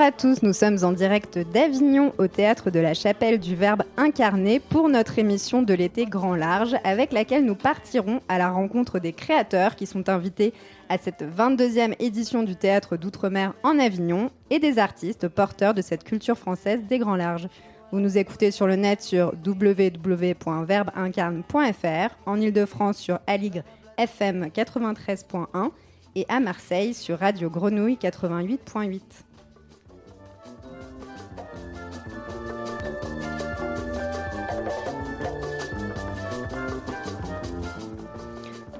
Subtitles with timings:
[0.00, 3.82] Bonjour à tous, nous sommes en direct d'Avignon au théâtre de la Chapelle du Verbe
[3.98, 8.98] incarné pour notre émission de l'été Grand Large avec laquelle nous partirons à la rencontre
[8.98, 10.54] des créateurs qui sont invités
[10.88, 16.04] à cette 22e édition du théâtre d'outre-mer en Avignon et des artistes porteurs de cette
[16.04, 17.48] culture française des Grands Larges.
[17.92, 23.64] Vous nous écoutez sur le net sur www.verbeincarne.fr, en Ile-de-France sur Aligre
[23.98, 25.72] FM 93.1
[26.16, 29.00] et à Marseille sur Radio Grenouille 88.8.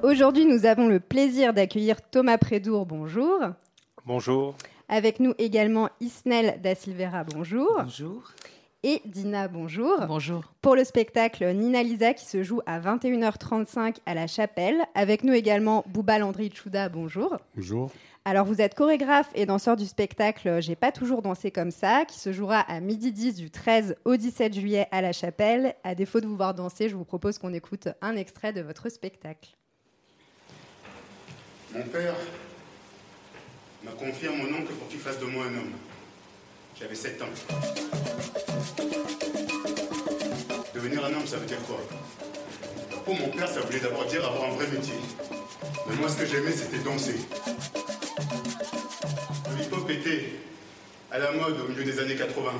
[0.03, 2.87] Aujourd'hui, nous avons le plaisir d'accueillir Thomas Prédour.
[2.87, 3.39] Bonjour.
[4.03, 4.55] Bonjour.
[4.89, 7.23] Avec nous également Isnel da Silveira.
[7.23, 7.69] Bonjour.
[7.83, 8.31] Bonjour.
[8.81, 9.93] Et Dina, bonjour.
[10.07, 10.53] Bonjour.
[10.59, 14.81] Pour le spectacle Nina Lisa qui se joue à 21h35 à la Chapelle.
[14.95, 16.89] Avec nous également Bouba Landry Chouda.
[16.89, 17.37] Bonjour.
[17.55, 17.91] Bonjour.
[18.25, 22.19] Alors, vous êtes chorégraphe et danseur du spectacle J'ai pas toujours dansé comme ça, qui
[22.19, 25.75] se jouera à midi 10 du 13 au 17 juillet à la Chapelle.
[25.83, 28.89] À défaut de vous voir danser, je vous propose qu'on écoute un extrait de votre
[28.89, 29.57] spectacle.
[31.73, 32.15] Mon père
[33.85, 35.71] m'a confié à mon oncle pour qu'il fasse de moi un homme.
[36.77, 37.29] J'avais 7 ans.
[40.75, 41.79] Devenir un homme, ça veut dire quoi?
[43.05, 44.95] Pour mon père, ça voulait d'abord dire avoir un vrai métier.
[45.87, 47.15] Mais moi, ce que j'aimais, c'était danser.
[49.55, 50.33] Le hip-hop était
[51.09, 52.51] à la mode au milieu des années 80.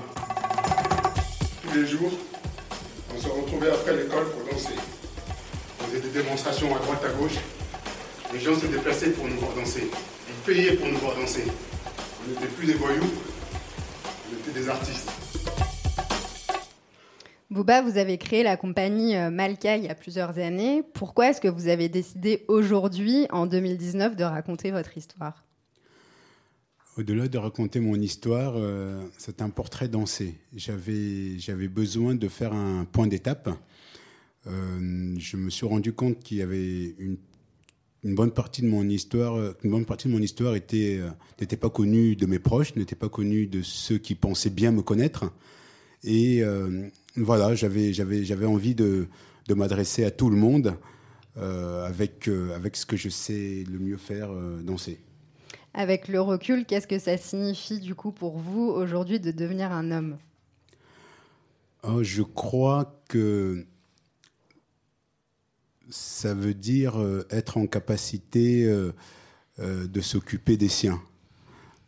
[1.64, 2.12] Tous les jours,
[3.14, 4.76] on se retrouvait après l'école pour danser.
[5.82, 7.40] On faisait des démonstrations à droite à gauche.
[8.34, 9.90] Les gens se déplaçaient pour nous voir danser.
[10.30, 11.44] Ils payaient pour nous voir danser.
[12.24, 15.12] On n'était plus des voyous, on était des artistes.
[17.50, 20.82] Bouba, vous avez créé la compagnie euh, Malka il y a plusieurs années.
[20.94, 25.44] Pourquoi est-ce que vous avez décidé aujourd'hui, en 2019, de raconter votre histoire?
[26.98, 30.36] Au-delà de raconter mon histoire, euh, c'est un portrait dansé.
[30.56, 33.50] J'avais, j'avais besoin de faire un point d'étape.
[34.48, 37.18] Euh, je me suis rendu compte qu'il y avait une
[38.04, 41.10] une bonne partie de mon histoire, euh, une bonne partie de mon histoire était euh,
[41.40, 44.82] n'était pas connue de mes proches, n'était pas connue de ceux qui pensaient bien me
[44.82, 45.32] connaître.
[46.04, 49.08] Et euh, voilà, j'avais j'avais j'avais envie de,
[49.48, 50.76] de m'adresser à tout le monde
[51.38, 54.32] euh, avec avec ce que je sais le mieux faire,
[54.64, 55.00] danser.
[55.74, 59.92] Avec le recul, qu'est-ce que ça signifie du coup pour vous aujourd'hui de devenir un
[59.92, 60.18] homme?
[61.84, 63.66] Oh, Je crois que
[65.92, 68.92] ça veut dire euh, être en capacité euh,
[69.60, 71.02] euh, de s'occuper des siens.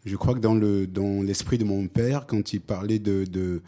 [0.06, 3.62] Je crois que dans, le, dans l'esprit de mon père, quand il parlait de, de,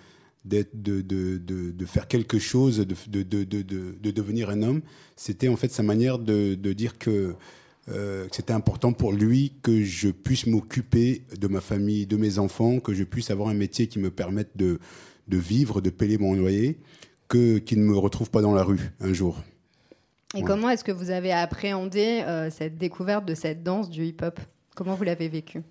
[1.85, 4.81] faire quelque chose, de, de, de, devenir un homme,
[5.15, 7.35] c'était en fait sa manière de, dire que,
[8.31, 12.93] c'était important pour lui que je puisse m'occuper de ma famille, de mes enfants, que
[12.93, 14.79] je puisse avoir un métier qui me permette de,
[15.29, 16.79] vivre, de payer mon loyer,
[17.29, 19.41] qu'il ne me retrouve pas dans la rue un jour.
[20.35, 24.39] Et comment est-ce que vous avez appréhendé euh, cette découverte de cette danse du hip-hop?
[24.75, 25.61] Comment vous l'avez vécu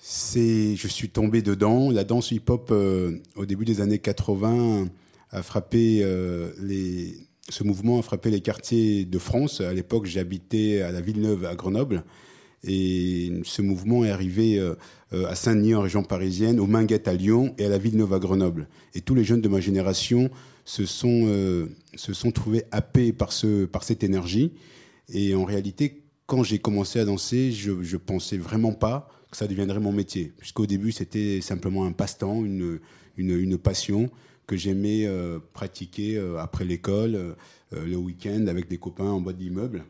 [0.00, 1.90] C'est, je suis tombé dedans.
[1.90, 4.88] La danse hip-hop euh, au début des années 80
[5.30, 7.14] a frappé euh, les.
[7.48, 9.60] Ce mouvement a frappé les quartiers de France.
[9.60, 12.04] À l'époque, j'habitais à la Villeneuve, à Grenoble.
[12.64, 14.60] Et ce mouvement est arrivé
[15.10, 18.68] à Saint-Denis, en région parisienne, au Minguette à Lyon et à la Villeneuve à Grenoble.
[18.94, 20.30] Et tous les jeunes de ma génération
[20.64, 24.52] se sont, euh, se sont trouvés happés par, ce, par cette énergie.
[25.08, 29.46] Et en réalité, quand j'ai commencé à danser, je ne pensais vraiment pas que ça
[29.46, 30.32] deviendrait mon métier.
[30.38, 32.80] Puisqu'au début, c'était simplement un passe-temps, une,
[33.16, 34.10] une, une, passion
[34.46, 37.36] que j'aimais euh, pratiquer euh, après l'école,
[37.72, 39.84] le week-end, avec des copains en bas d'immeuble,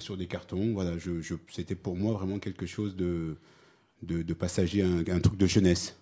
[0.00, 0.72] sur des cartons.
[0.72, 3.36] Voilà, je, je, c'était pour moi vraiment quelque chose de,
[4.02, 5.96] de, de passager, un, un, truc de jeunesse.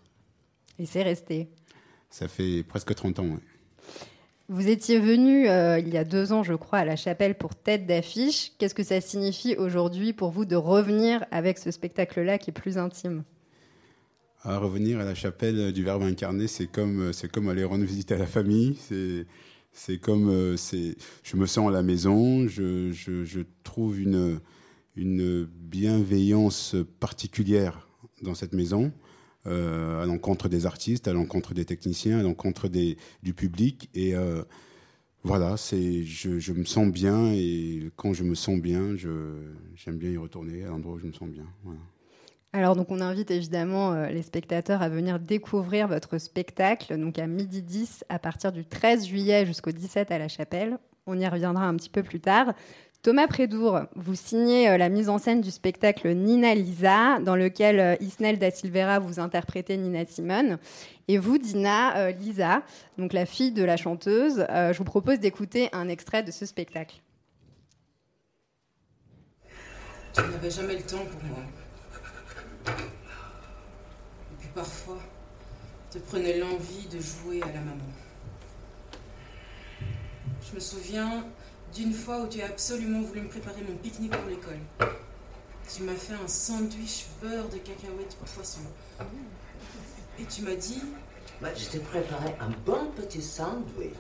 [0.79, 1.49] Et c'est resté
[2.09, 3.39] Ça fait presque 30 ans,
[4.49, 7.55] vous étiez venu euh, il y a deux ans, je crois, à la chapelle pour
[7.57, 8.53] tête d'affiche.
[8.59, 12.79] Qu'est-ce que ça signifie aujourd'hui pour vous de revenir avec ce spectacle-là qui est plus
[12.79, 13.25] intime?
[14.43, 18.13] À revenir à la chapelle du Verbe incarné, c'est comme c'est comme aller rendre visite
[18.13, 18.77] à la famille.
[18.79, 19.27] C'est
[19.73, 22.47] c'est comme euh, c'est je me sens à la maison.
[22.47, 24.41] Je, je, je, trouve une
[24.95, 27.89] une bienveillance particulière
[28.23, 28.93] dans cette maison.
[29.47, 33.89] Euh, à l'encontre des artistes, à l'encontre des techniciens, à l'encontre du public.
[33.95, 34.43] Et euh,
[35.23, 40.17] voilà, c'est, je, me sens bien et quand je me sens bien, j'aime bien y
[40.17, 41.47] retourner à l'endroit où je me sens bien.
[42.53, 47.27] Alors donc on invite évidemment euh, les spectateurs à venir découvrir votre spectacle donc à
[47.27, 50.79] midi 10 à partir du 13 juillet jusqu'au 17 à la Chapelle.
[51.07, 52.55] On y reviendra un petit peu plus tard.
[53.07, 57.79] Thomas Prédour, vous signez euh, la mise en scène du spectacle Nina Lisa, dans lequel
[57.79, 60.59] euh, Isnel da Silveira vous interprétez Nina Simone.
[61.07, 62.65] Et vous, Dina euh, Lisa,
[62.99, 66.97] donc la fille de la chanteuse, je vous propose d'écouter un extrait de ce spectacle.
[70.13, 71.45] Tu n'avais jamais le temps pour moi.
[74.33, 74.99] Et puis parfois,
[75.93, 77.87] te prenais l'envie de jouer à la maman.
[80.51, 81.25] Je me souviens
[81.77, 84.59] d'une fois où tu as absolument voulu me préparer mon pique-nique pour l'école.
[85.73, 88.61] Tu m'as fait un sandwich beurre de cacahuètes poisson.
[90.19, 90.83] Et tu m'as dit.
[91.43, 93.93] Bah, je t'ai préparé un bon petit sandwich.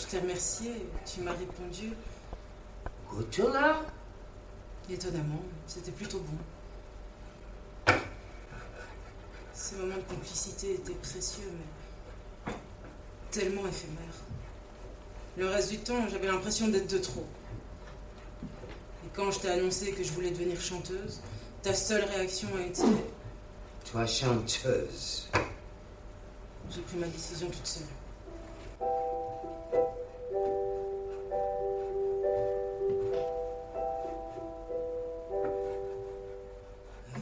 [0.00, 0.86] Je t'ai remercié.
[1.04, 1.90] Tu m'as répondu.
[3.52, 3.82] là
[4.88, 7.94] Étonnamment, c'était plutôt bon.
[9.52, 11.50] Ces moments de complicité étaient précieux,
[12.46, 12.52] mais
[13.30, 14.23] tellement éphémères.
[15.36, 17.26] Le reste du temps, j'avais l'impression d'être de trop.
[19.04, 21.20] Et quand je t'ai annoncé que je voulais devenir chanteuse,
[21.62, 22.82] ta seule réaction a été.
[23.90, 25.28] Toi, chanteuse.
[26.70, 27.82] J'ai pris ma décision toute seule.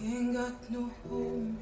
[0.05, 1.56] Ain't got no home,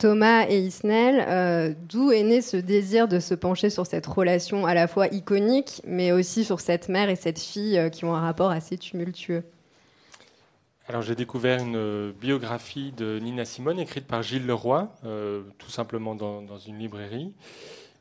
[0.00, 4.64] Thomas et Isnel, euh, d'où est né ce désir de se pencher sur cette relation
[4.64, 8.14] à la fois iconique, mais aussi sur cette mère et cette fille euh, qui ont
[8.14, 9.44] un rapport assez tumultueux
[10.88, 14.92] alors j'ai découvert une euh, biographie de Nina Simone écrite par Gilles Leroy,
[15.58, 17.32] tout simplement dans, une librairie,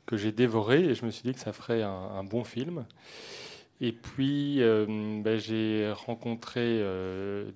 [0.07, 2.85] que j'ai dévorée et je me suis dit que ça ferait un, bon film.
[3.79, 6.83] Et puis ben, j'ai rencontré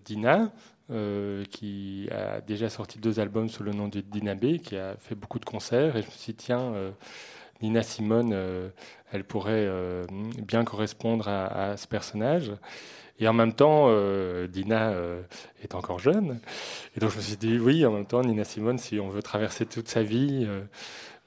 [0.05, 0.51] Dina,
[0.91, 5.15] euh, qui a déjà sorti deux albums sous le nom de Dinabé, qui a fait
[5.15, 5.95] beaucoup de concerts.
[5.95, 6.91] Et je me suis dit, tiens, euh,
[7.61, 8.67] Nina Simone, euh,
[9.13, 9.69] elle pourrait
[10.45, 12.51] bien correspondre à, ce personnage.
[13.19, 13.89] Et en même temps,
[14.47, 14.93] Dina
[15.63, 16.39] est encore jeune.
[16.97, 19.21] Et donc je me suis dit, oui, en même temps, Nina Simone, si on veut
[19.21, 20.47] traverser toute sa vie,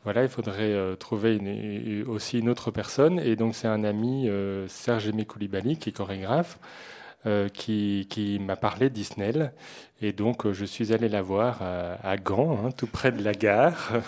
[0.04, 3.20] voilà, il faudrait trouver aussi une autre personne.
[3.20, 4.28] Et donc c'est un ami,
[4.66, 6.58] Serge Aimé Koulibaly, qui est chorégraphe.
[7.24, 9.52] Euh, qui, m'a parlé d'Isnel.
[10.00, 13.32] Et donc, euh, je suis allé la voir à, Gand, hein, tout près de la
[13.32, 13.92] gare.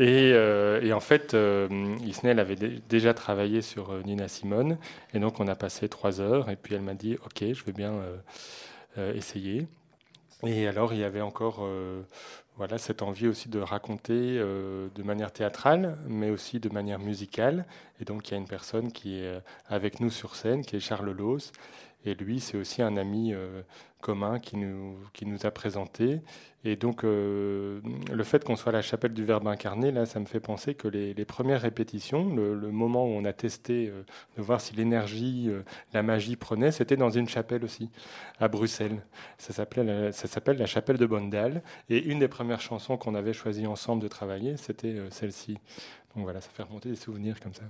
[0.00, 1.36] Euh, et, en fait,
[2.04, 2.54] Isnel avait
[2.88, 4.78] déjà travaillé sur Nina Simone.
[5.14, 6.50] Et donc, on a passé trois heures.
[6.50, 7.94] Et puis, elle m'a dit Ok, je veux bien
[8.96, 9.66] essayer.
[10.46, 11.66] Et alors, il y avait encore
[12.56, 17.66] voilà, cette envie aussi de raconter de manière théâtrale, mais aussi de manière musicale.
[18.00, 20.80] Et donc, il y a une personne qui est avec nous sur scène, qui est
[20.80, 21.50] Charles Loos,
[22.04, 23.34] Et lui, c'est aussi un ami
[24.00, 26.20] commun qui nous, a présenté.
[26.64, 27.80] Et donc, euh,
[28.12, 30.74] le fait qu'on soit à la chapelle du Verbe incarné, là, ça me fait penser
[30.74, 34.02] que les, premières répétitions, le, moment où on a testé euh,
[34.36, 35.62] de voir si l'énergie, euh,
[35.92, 37.90] la magie prenait, c'était dans une chapelle aussi,
[38.38, 39.04] à Bruxelles.
[39.38, 41.62] Ça s'appelle la chapelle de Bondal.
[41.88, 45.58] Et une des premières chansons qu'on avait choisi ensemble de travailler, c'était celle-ci.
[46.14, 47.64] Donc voilà, ça fait remonter des souvenirs comme ça.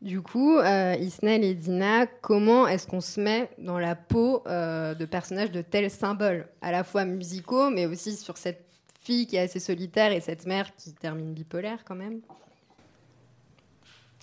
[0.00, 4.94] Du coup, euh, Isnel et Dina, comment est-ce qu'on se met dans la peau euh,
[4.94, 8.64] de personnages de tels symboles, à la fois musicaux, mais aussi sur cette
[9.02, 12.20] fille qui est assez solitaire et cette mère qui termine bipolaire quand même?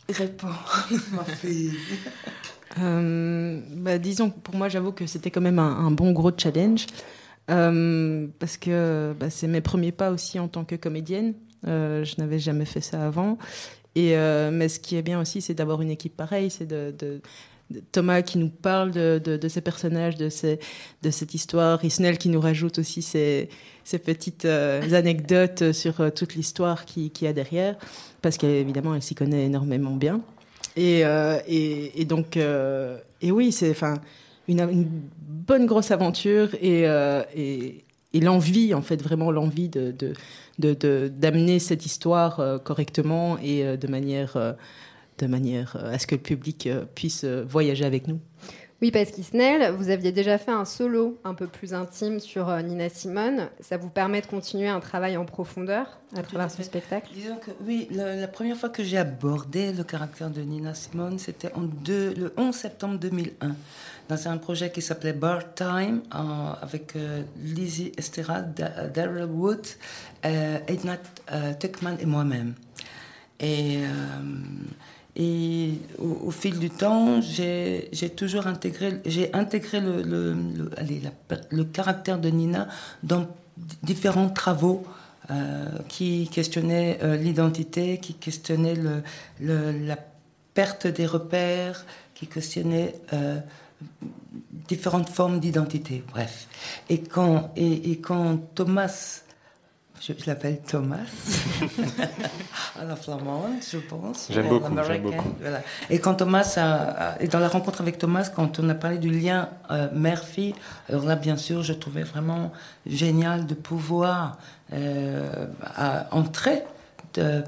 [0.08, 0.48] Réponds,
[1.12, 1.74] ma fille.
[2.80, 6.86] Euh, bah, disons, pour moi, j'avoue que c'était quand même un, bon gros challenge.
[7.48, 11.34] parce que bah, c'est mes premiers pas aussi en tant que comédienne.
[11.66, 13.38] je n'avais jamais fait ça avant.
[13.98, 16.68] Euh, mais ce qui est bien aussi, c'est d'avoir une équipe pareille, c'est
[17.92, 23.02] Thomas qui nous parle de, ces personnages, de, cette histoire, Isnel qui nous rajoute aussi
[23.02, 23.50] ces,
[24.06, 27.76] petites euh, anecdotes sur euh, toute l'histoire qu'il qui y a derrière,
[28.22, 30.22] parce qu'évidemment, elle s'y connaît énormément bien.
[30.76, 31.04] Et,
[32.06, 33.76] donc, et oui, c'est
[34.50, 34.88] une,
[35.48, 36.86] bonne grosse aventure et
[38.22, 40.14] l'envie, en fait, vraiment l'envie de,
[40.60, 44.54] d'amener cette histoire euh, correctement et euh, de manière, euh,
[45.18, 48.20] de manière à ce que le public puisse voyager avec nous.
[48.82, 52.90] Oui, parce qu'Isnel, vous aviez déjà fait un solo un peu plus intime sur Nina
[52.90, 53.48] Simone.
[53.62, 57.10] Ça vous permet de continuer un travail en profondeur à travers ce spectacle?
[57.14, 61.52] Disons que oui, la, première fois que j'ai abordé le caractère de Nina Simone, c'était
[62.18, 63.56] le 11 septembre 2001
[64.08, 66.02] dans un projet qui s'appelait Bar Time
[66.62, 69.66] avec euh, Lizzie Estera, Daryl Wood,
[70.26, 70.98] euh, Edna
[71.32, 72.54] euh, Tuckman et moi-même.
[73.40, 73.80] Et,
[75.98, 80.36] au, fil du temps, j'ai toujours intégré, j'ai intégré le, le,
[81.52, 82.68] le, caractère de Nina
[83.04, 83.28] dans
[83.84, 84.86] différents travaux.
[85.88, 88.78] qui questionnaient l'identité, qui questionnaient
[89.40, 89.98] la
[90.54, 92.94] perte des repères, qui questionnaient
[94.68, 96.48] différentes formes d'identité, bref.
[96.90, 99.22] Et quand, et, quand Thomas,
[100.02, 100.98] je, l'appelle Thomas,
[102.80, 104.28] à la flamande, je pense.
[104.32, 105.36] J'aime beaucoup, beaucoup.
[105.90, 109.10] Et quand Thomas a, et dans la rencontre avec Thomas, quand on a parlé du
[109.10, 110.56] lien euh, mère-fille,
[110.90, 112.52] alors là, bien sûr, je trouvais vraiment
[112.86, 114.38] génial de pouvoir
[114.74, 115.48] euh,
[116.12, 116.64] entrer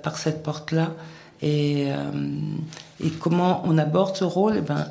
[0.03, 0.91] par cette porte-là.
[1.41, 1.96] Et, euh,
[3.03, 4.88] et comment on aborde ce rôle et eh ben,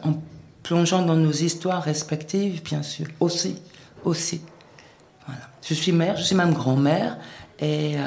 [0.67, 3.63] plongeant dans nos histoires respectives, bien sûr, aussi,
[4.05, 4.41] aussi.
[5.25, 5.43] Voilà.
[5.63, 7.19] Je suis mère, je suis même grand-mère,
[7.61, 8.01] et, euh,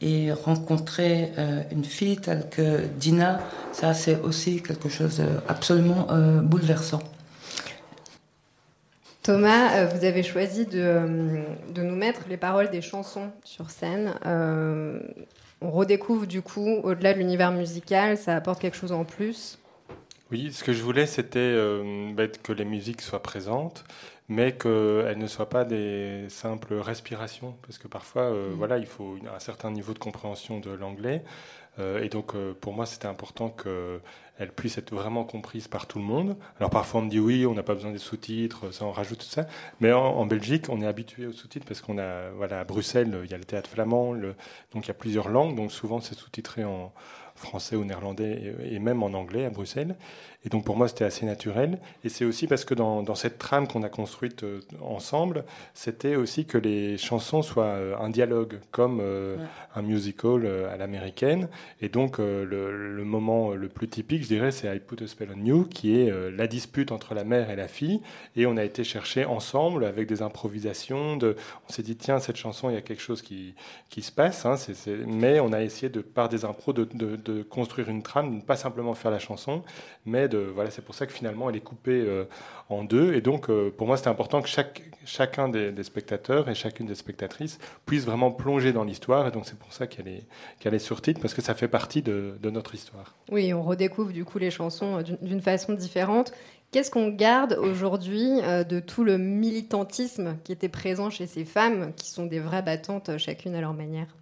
[0.00, 3.40] et rencontrer euh, une fille telle que Dina,
[3.72, 7.02] ça c'est aussi quelque chose euh, bouleversant.
[9.22, 11.02] Thomas, vous avez choisi de,
[11.74, 14.14] de, nous mettre les paroles des chansons sur scène.
[15.60, 19.57] on redécouvre du coup, au-delà de l'univers musical, ça apporte quelque chose en plus.
[20.30, 23.84] Oui, ce que je voulais, c'était euh, que les musiques soient présentes,
[24.28, 28.52] mais qu'elles ne soient pas des simples respirations, parce que parfois, euh, mm.
[28.52, 31.24] voilà, il faut un certain niveau de compréhension de l'anglais.
[31.78, 36.04] Euh, et donc, pour moi, c'était important qu'elles puissent être vraiment comprises par tout le
[36.04, 36.36] monde.
[36.58, 39.20] Alors, parfois, on me dit oui, on n'a pas besoin des sous-titres, ça, on rajoute
[39.20, 39.46] tout ça.
[39.80, 43.30] Mais en, Belgique, on est habitué aux sous-titres parce qu'on a, voilà, à Bruxelles, il
[43.30, 46.64] y a le théâtre flamand, donc il y a plusieurs langues, donc souvent, c'est sous-titré
[46.64, 46.92] en
[47.38, 49.96] français ou néerlandais et, même en anglais à Bruxelles.
[50.44, 51.78] Et donc pour moi, c'était assez naturel.
[52.04, 56.14] Et c'est aussi parce que dans, dans cette trame qu'on a construite euh, ensemble, c'était
[56.14, 59.36] aussi que les chansons soient euh, un dialogue, comme euh,
[59.74, 61.48] un musical à l'américaine.
[61.80, 65.30] Et donc le, le, moment le plus typique, je dirais, c'est I Put a Spell
[65.36, 68.00] on You, qui est la dispute entre la mère et la fille.
[68.36, 71.16] Et on a été chercher ensemble avec des improvisations.
[71.16, 71.36] De,
[71.68, 73.54] on s'est dit, tiens, cette chanson, il y a quelque chose qui,
[73.90, 74.46] qui se passe.
[74.46, 74.56] Hein,
[75.06, 78.36] mais on a essayé, de, par des impros, de, de, de construire une trame, de
[78.36, 79.62] ne pas simplement faire la chanson,
[80.06, 82.24] mais voilà, c'est pour ça que finalement elle est coupée euh,
[82.68, 83.14] en deux.
[83.14, 86.94] Et donc euh, pour moi c'était important que chaque, chacun des, spectateurs et chacune des
[86.94, 89.26] spectatrices puisse vraiment plonger dans l'histoire.
[89.26, 90.24] Et donc c'est pour ça qu'elle est,
[90.60, 93.14] qu'elle est sur titre parce que ça fait partie de, notre histoire.
[93.30, 96.32] Oui, on redécouvre du coup les chansons euh, d'une façon différente.
[96.70, 102.10] Qu'est-ce qu'on garde aujourd'hui de tout le militantisme qui était présent chez ces femmes, qui
[102.10, 104.14] sont des vraies battantes, chacune à leur manière?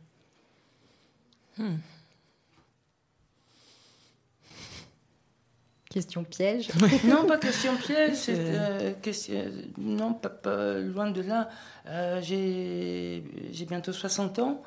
[1.59, 1.79] Hmm.
[5.91, 6.69] Question piège
[7.05, 8.27] Non, pas question piège.
[8.29, 9.35] Euh, question,
[9.79, 11.49] non, pas, loin de là.
[11.89, 14.63] Euh, j'ai bientôt 60 ans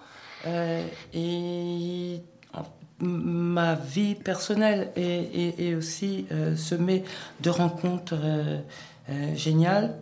[0.47, 2.21] euh, et
[3.01, 6.25] ma vie personnelle est, est, aussi
[6.57, 7.05] semée
[7.39, 8.17] de rencontres
[9.35, 9.95] géniales,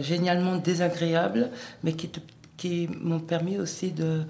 [0.00, 1.50] génialement désagréables,
[1.82, 2.10] mais qui,
[2.56, 4.22] qui m'ont permis aussi de,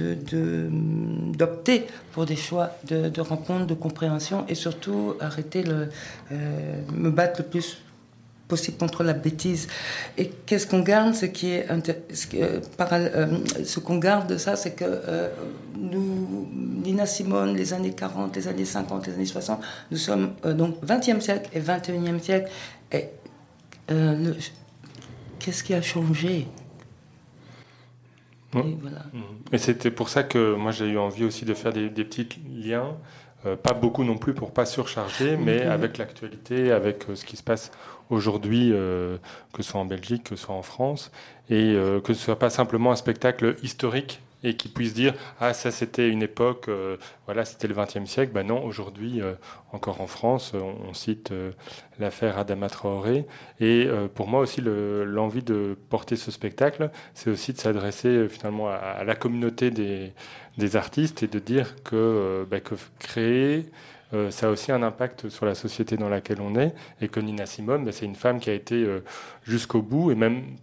[0.00, 5.88] d'opter de, pour des choix de, de rencontres, de compréhension et surtout arrêter le,
[6.92, 7.78] me battre le plus
[8.46, 9.68] possible contre la bêtise.
[10.16, 11.66] Et qu'est-ce qu'on garde Ce qui est
[12.12, 15.28] ce, euh, ce qu'on garde de ça, c'est que euh,
[15.76, 16.48] nous,
[16.84, 19.60] Nina Simone, les années 40, les années 50, les années 60,
[19.90, 22.50] nous sommes euh, donc 20e siècle et 21e siècle.
[22.92, 23.08] Et
[25.38, 26.46] qu'est-ce qui a changé?
[28.56, 29.02] Et, voilà.
[29.52, 32.28] et c'était pour ça que moi j'ai eu envie aussi de faire des, des petits
[32.50, 32.96] liens
[33.62, 37.70] pas beaucoup non plus pour pas surcharger, mais avec l'actualité, avec ce qui se passe
[38.10, 39.18] aujourd'hui, euh,
[39.52, 41.10] que ce soit en Belgique, que ce soit en France,
[41.48, 45.52] et euh, que ce soit pas simplement un spectacle historique et qui puisse dire ah
[45.52, 48.32] ça c'était une époque euh, voilà c'était le XXe siècle.
[48.32, 49.20] Ben non aujourd'hui
[49.72, 51.32] encore en France on, cite
[51.98, 53.26] l'affaire Adama Traoré.
[53.60, 59.04] Et pour moi aussi l'envie de porter ce spectacle c'est aussi de s'adresser finalement à,
[59.04, 60.12] la communauté des,
[60.56, 63.66] des, artistes et de dire que, ben, que créer
[64.14, 67.20] euh, ça a aussi un impact sur la société dans laquelle on est, et que
[67.20, 69.02] Nina Simone, ben, c'est une femme qui a été euh,
[69.42, 70.56] jusqu'au bout, et même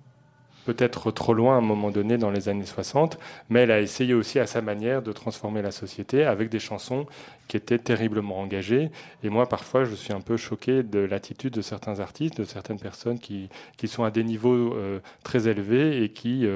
[0.65, 3.17] peut-être trop loin à un moment donné dans les années 60,
[3.50, 7.05] mais elle a essayé aussi à sa manière de transformer la société avec des chansons
[7.48, 8.89] qui étaient terriblement engagées.
[9.24, 12.79] Et moi, parfois, je suis un peu choqué de l'attitude de certains artistes, de certaines
[12.79, 16.48] personnes qui, qui sont à des niveaux euh, très élevés et qui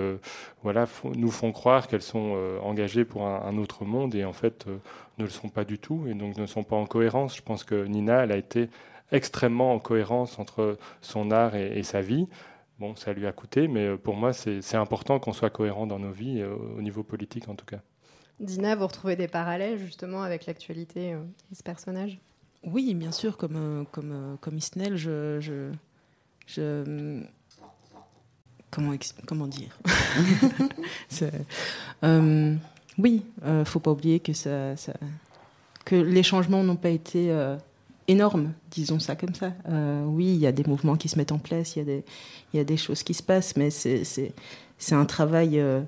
[0.64, 0.86] voilà,
[1.16, 4.66] nous font croire qu'elles sont engagées pour un, autre monde et en fait
[5.18, 7.36] ne le sont pas du tout et donc ne sont pas en cohérence.
[7.36, 8.70] Je pense que Nina, elle a été
[9.12, 12.28] extrêmement en cohérence entre son art et, sa vie.
[12.80, 15.98] Bon, ça lui a coûté, mais euh, pour moi, c'est important qu'on soit cohérent dans
[15.98, 17.80] nos vies, euh, au niveau politique en tout cas.
[18.40, 22.20] Dina, vous retrouvez des parallèles justement avec l'actualité euh, de ce personnage?
[22.64, 25.72] Oui, bien sûr, comme, comme, comme Isnel, je, je,
[26.46, 27.24] je
[28.70, 28.94] comment,
[29.26, 29.80] comment dire?
[33.00, 34.74] Oui, euh, faut pas oublier que, ça,
[35.86, 37.30] que les changements n'ont pas été
[38.08, 39.54] énormes, disons ça comme ça.
[39.70, 42.04] Euh, oui, il y a des mouvements qui se mettent en place, il
[42.54, 44.34] y, a des, choses qui se passent, mais c'est
[44.92, 45.82] un travail, euh,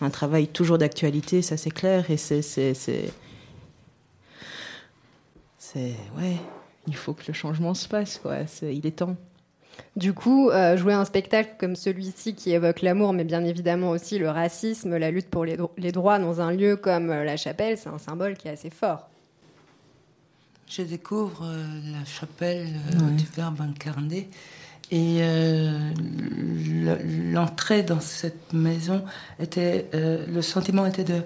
[0.00, 3.12] un travail toujours d'actualité, ça c'est clair, et c'est
[5.76, 6.36] ouais,
[6.86, 8.38] il faut que le changement se fasse, quoi.
[8.62, 9.16] il est temps.
[9.96, 14.18] Du coup, euh, jouer un spectacle comme celui-ci qui évoque l'amour, mais bien évidemment aussi
[14.18, 15.56] le racisme, la lutte pour les,
[15.92, 19.09] droits dans un lieu comme la chapelle, c'est un symbole qui est assez fort.
[20.70, 22.68] Je découvre euh, la chapelle
[23.16, 24.28] du Verbe incarné
[24.92, 25.20] et
[27.32, 29.04] l'entrée dans cette maison
[29.38, 31.22] était, le sentiment était de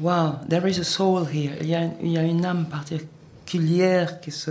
[0.00, 1.54] wow, there is a soul here.
[1.60, 4.50] Il y a, il y a une âme particulière qui se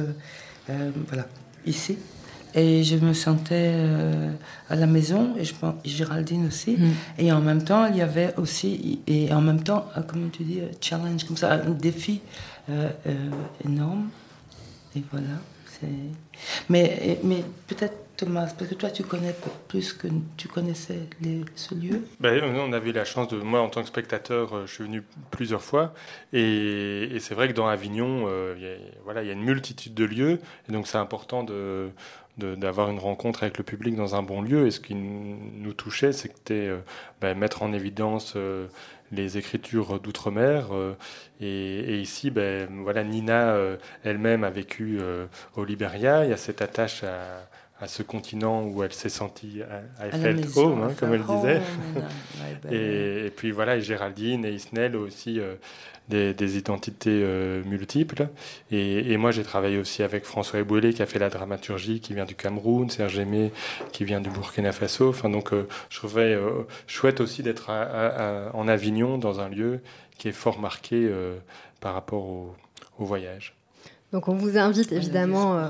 [0.67, 1.27] voilà
[1.65, 1.97] ici.
[2.55, 4.31] Et je me sentais euh,
[4.69, 6.71] à la maison, et je pense Géraldine aussi.
[6.71, 6.91] Mm.
[7.19, 10.43] Et en même temps, il y avait aussi, et en même temps, euh, comment tu
[10.43, 12.21] dis, challenge, comme ça, un défi
[12.69, 12.89] euh,
[13.63, 14.09] énorme.
[14.95, 15.39] Et voilà.
[16.69, 19.35] Mais, mais peut-être Thomas, parce que toi tu connais
[19.67, 21.01] plus que tu connaissais
[21.55, 22.03] ce lieu.
[22.19, 25.61] Ben, on avait la chance de, moi en tant que spectateur, je suis venu plusieurs
[25.61, 25.93] fois,
[26.33, 30.05] et, c'est vrai que dans Avignon, y a, voilà, il y a une multitude de
[30.05, 31.91] lieux, et donc c'est important de
[32.37, 34.67] d'avoir une rencontre avec le public dans un bon lieu.
[34.67, 36.77] Et ce qui nous touchait, c'était euh,
[37.19, 38.67] ben, mettre en évidence euh,
[39.11, 40.67] les écritures d'outre-mer.
[40.73, 40.93] Euh,
[41.39, 43.55] et, ici, ben, voilà, Nina
[44.03, 44.99] elle-même a vécu
[45.55, 46.25] au Liberia.
[46.25, 47.47] Il y a cette attache à,
[47.79, 49.61] à ce continent où elle s'est sentie
[49.99, 51.61] à, Eiffel home, hein, comme elle disait.
[52.71, 55.39] et, et, puis voilà, et Géraldine et Isnel aussi
[56.09, 58.29] des, identités euh, multiples.
[58.71, 62.25] Et, moi, j'ai travaillé aussi avec François Ebouélé, qui a fait la dramaturgie, qui vient
[62.25, 63.51] du Cameroun, Serge Aimé,
[63.91, 65.09] qui vient du Burkina Faso.
[65.09, 69.81] Enfin, donc, euh, je trouvais euh, chouette aussi d'être en Avignon, dans un lieu
[70.17, 71.09] qui est fort marqué
[71.79, 72.55] par rapport au,
[72.99, 73.55] voyage.
[74.11, 75.69] Donc, on vous invite évidemment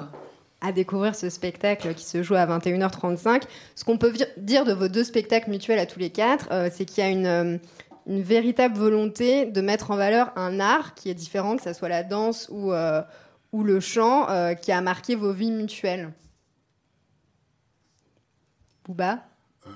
[0.62, 3.43] à découvrir ce spectacle qui se joue à 21h35.
[3.76, 7.04] Ce qu'on peut dire de vos deux spectacles mutuels à tous les quatre, c'est qu'il
[7.04, 7.60] y a une
[8.08, 11.89] une véritable volonté de mettre en valeur un art qui est différent, que ce soit
[11.89, 13.02] la danse ou, euh,
[13.52, 16.13] ou le chant, euh, qui a marqué vos vies mutuelles.
[18.86, 19.20] Bouba
[19.67, 19.72] euh.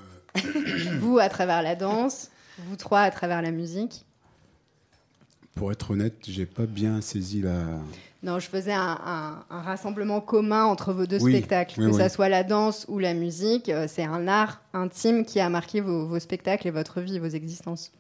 [1.00, 4.06] Vous à travers la danse, vous trois à travers la musique
[5.56, 7.66] Pour être honnête, j'ai pas bien saisi la.
[8.24, 12.86] Non, je faisais un, rassemblement commun entre vos deux spectacles, que ce soit la danse
[12.88, 13.70] ou la musique.
[13.88, 17.92] C'est un art intime qui a marqué vos, vos spectacles et votre vie, vos existences.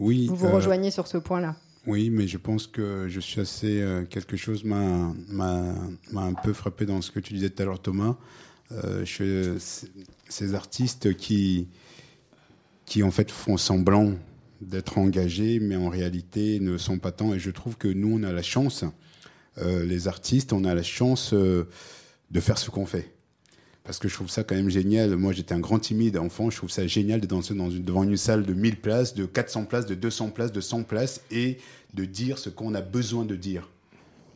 [0.00, 0.26] Oui.
[0.26, 1.56] Vous vous euh, rejoignez sur ce point-là.
[1.86, 3.80] Oui, mais je pense que je suis assez.
[3.80, 5.12] Euh, quelque chose m'a
[6.16, 8.16] un peu frappé dans ce que tu disais tout à l'heure, Thomas.
[8.70, 9.56] je,
[10.28, 11.68] ces artistes qui,
[12.86, 14.12] qui en fait font semblant
[14.60, 17.34] d'être engagés, mais en réalité ne sont pas tant.
[17.34, 18.84] Et je trouve que nous, on a la chance,
[19.62, 21.66] les artistes, on a la chance de
[22.40, 23.13] faire ce qu'on fait
[23.84, 25.14] parce que je trouve ça quand même génial.
[25.16, 26.48] Moi, j'étais un grand timide enfant.
[26.48, 29.86] Je trouve ça génial de danser devant une salle de 1000 places, de 400 places,
[29.86, 31.58] de 200 places, de 100 places et
[31.92, 33.68] de dire ce qu'on a besoin de dire.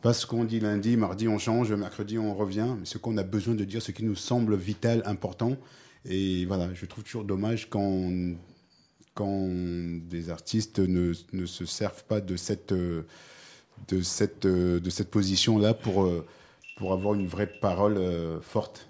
[0.03, 3.23] Pas ce qu'on dit lundi, mardi on change, mercredi on revient, mais ce qu'on a
[3.23, 5.57] besoin de dire, ce qui nous semble vital, important.
[6.05, 8.09] Et voilà, je trouve toujours dommage quand,
[9.15, 13.03] quand des artistes ne, ne se servent pas de cette, de
[14.03, 16.09] cette, de cette position-là pour,
[16.77, 18.89] pour avoir une vraie parole euh, forte.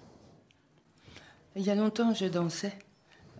[1.56, 2.72] Il y a longtemps, je dansais.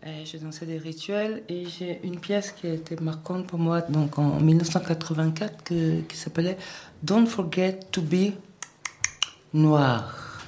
[0.03, 4.19] je dansais des rituels et j'ai une pièce qui a été marquante pour moi donc
[4.19, 5.65] en 1984
[6.09, 6.57] qui s'appelait
[7.03, 8.33] Don't Forget to Be
[9.55, 10.43] Noir.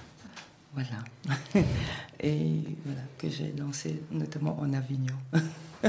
[0.75, 1.05] Voilà.
[2.21, 5.17] et voilà, que j'ai dansé notamment en Avignon.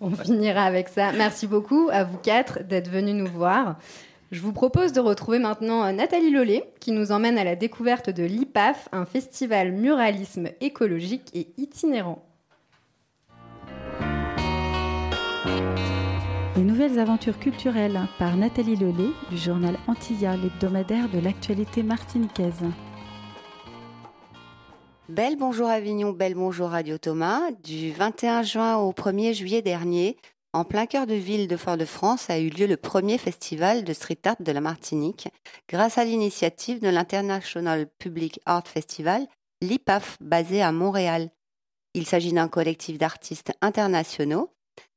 [0.00, 1.12] On finira avec ça.
[1.12, 3.78] Merci beaucoup à vous quatre d'être venus nous voir.
[4.32, 8.10] Je vous propose de retrouver maintenant euh, Nathalie Lollet, qui nous emmène à la découverte
[8.10, 12.26] de l'IPAF, un festival muralisme écologique et itinérant.
[16.56, 22.64] Les nouvelles aventures culturelles par Nathalie Lollet du journal Antilla, l'hebdomadaire de l'actualité martiniquaise.
[25.08, 27.42] Belle bonjour Avignon, belle bonjour Radio Thomas.
[27.62, 30.16] Du 21 juin au 1er juillet dernier,
[30.56, 34.20] en plein cœur de ville de Fort-de-France a eu lieu le premier festival de street
[34.24, 35.28] art de la Martinique,
[35.68, 39.26] grâce à l'initiative de l'International Public Art Festival,
[39.60, 41.30] l'IPAF, basé à Montréal.
[41.92, 44.50] Il s'agit d'un collectif d'artistes internationaux,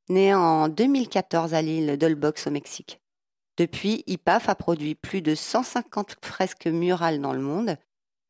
[0.08, 2.98] né en 2014 à l'île d'Olbox au Mexique.
[3.58, 7.76] Depuis, IPAF a produit plus de 150 fresques murales dans le monde,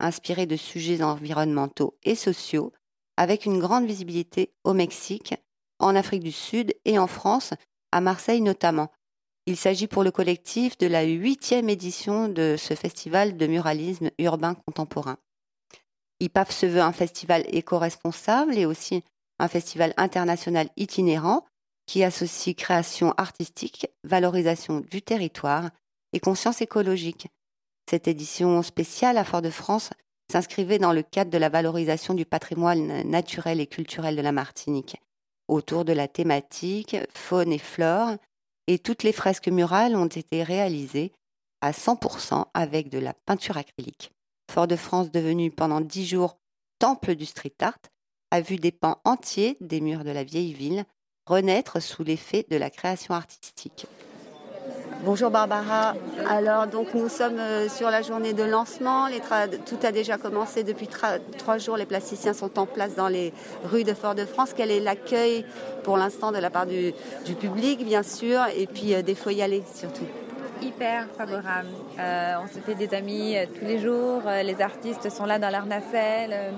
[0.01, 2.73] inspirées de sujets environnementaux et sociaux,
[3.15, 5.35] avec une grande visibilité au Mexique,
[5.81, 7.53] en Afrique du Sud et en France,
[7.91, 8.89] à Marseille notamment.
[9.47, 14.53] Il s'agit pour le collectif de la huitième édition de ce festival de muralisme urbain
[14.53, 15.17] contemporain.
[16.19, 19.03] IPAF se veut un festival éco-responsable et aussi
[19.39, 21.43] un festival international itinérant
[21.87, 25.71] qui associe création artistique, valorisation du territoire
[26.13, 27.27] et conscience écologique.
[27.89, 29.89] Cette édition spéciale à Fort-de-France
[30.31, 34.97] s'inscrivait dans le cadre de la valorisation du patrimoine naturel et culturel de la Martinique
[35.51, 38.15] autour de la thématique faune et flore,
[38.67, 41.11] et toutes les fresques murales ont été réalisées
[41.59, 44.11] à 100% avec de la peinture acrylique.
[44.49, 46.37] Fort-de-France, devenu pendant dix jours
[46.79, 47.77] temple du street art,
[48.31, 50.85] a vu des pans entiers des murs de la vieille ville
[51.27, 53.85] renaître sous l'effet de la création artistique.
[55.03, 55.95] Bonjour Barbara.
[56.29, 59.07] Alors donc nous sommes euh, sur la journée de lancement.
[59.65, 61.75] tout a déjà commencé depuis trois jours.
[61.75, 63.33] Les plasticiens sont en place dans les
[63.63, 64.51] rues de Fort-de-France.
[64.55, 65.43] Quel est l'accueil
[65.83, 66.93] pour l'instant de la part du,
[67.39, 70.05] public, bien sûr, et puis euh, des foyers surtout?
[70.61, 71.69] Hyper favorable.
[71.99, 74.21] Euh, on se fait des amis tous les jours.
[74.43, 76.53] les artistes sont là dans leur nacelle.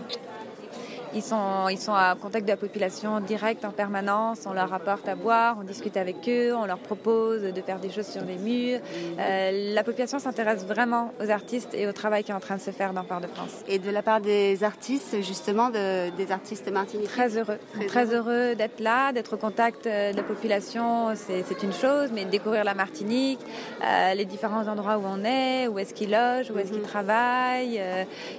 [1.16, 4.40] Ils sont, ils sont en contact de la population direct en permanence.
[4.46, 7.92] On leur apporte à boire, on discute avec eux, on leur propose de faire des
[7.92, 8.80] choses sur les murs.
[9.20, 12.62] Euh, la population s'intéresse vraiment aux artistes et au travail qui est en train de
[12.62, 13.64] se faire dans Port-de-France.
[13.68, 17.60] Et de la part des artistes, justement, des artistes martiniquais Très heureux.
[17.88, 22.26] Très, heureux, d'être là, d'être au contact euh, de la population, c'est une chose, mais
[22.26, 23.40] de découvrir la Martinique,
[23.84, 26.88] euh, les différents endroits où on est, où est-ce qu'ils logent, où est-ce qu'ils mhm.
[26.88, 27.82] travaillent.